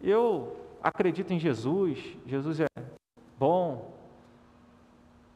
[0.00, 2.66] Eu acredito em Jesus, Jesus é
[3.38, 3.94] bom,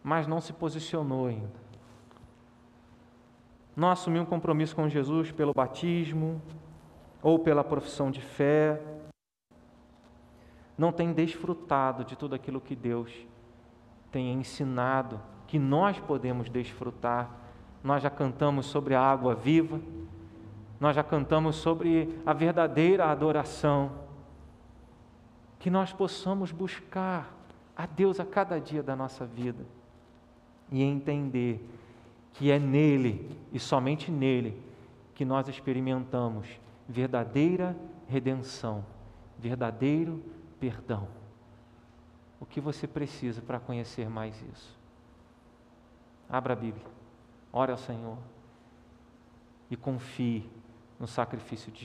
[0.02, 1.66] mas não se posicionou ainda.
[3.74, 6.40] Não assumiu um compromisso com Jesus pelo batismo
[7.22, 8.80] ou pela profissão de fé.
[10.78, 13.12] Não tem desfrutado de tudo aquilo que Deus
[14.10, 17.30] tem ensinado, que nós podemos desfrutar.
[17.84, 19.80] Nós já cantamos sobre a água viva,
[20.80, 24.05] nós já cantamos sobre a verdadeira adoração.
[25.66, 27.34] Que nós possamos buscar
[27.76, 29.66] a Deus a cada dia da nossa vida
[30.70, 31.60] e entender
[32.34, 34.62] que é nele e somente nele
[35.12, 36.46] que nós experimentamos
[36.88, 38.86] verdadeira redenção,
[39.36, 40.22] verdadeiro
[40.60, 41.08] perdão.
[42.38, 44.78] O que você precisa para conhecer mais isso?
[46.30, 46.86] Abra a Bíblia,
[47.52, 48.18] ore ao Senhor
[49.68, 50.48] e confie
[50.96, 51.84] no sacrifício de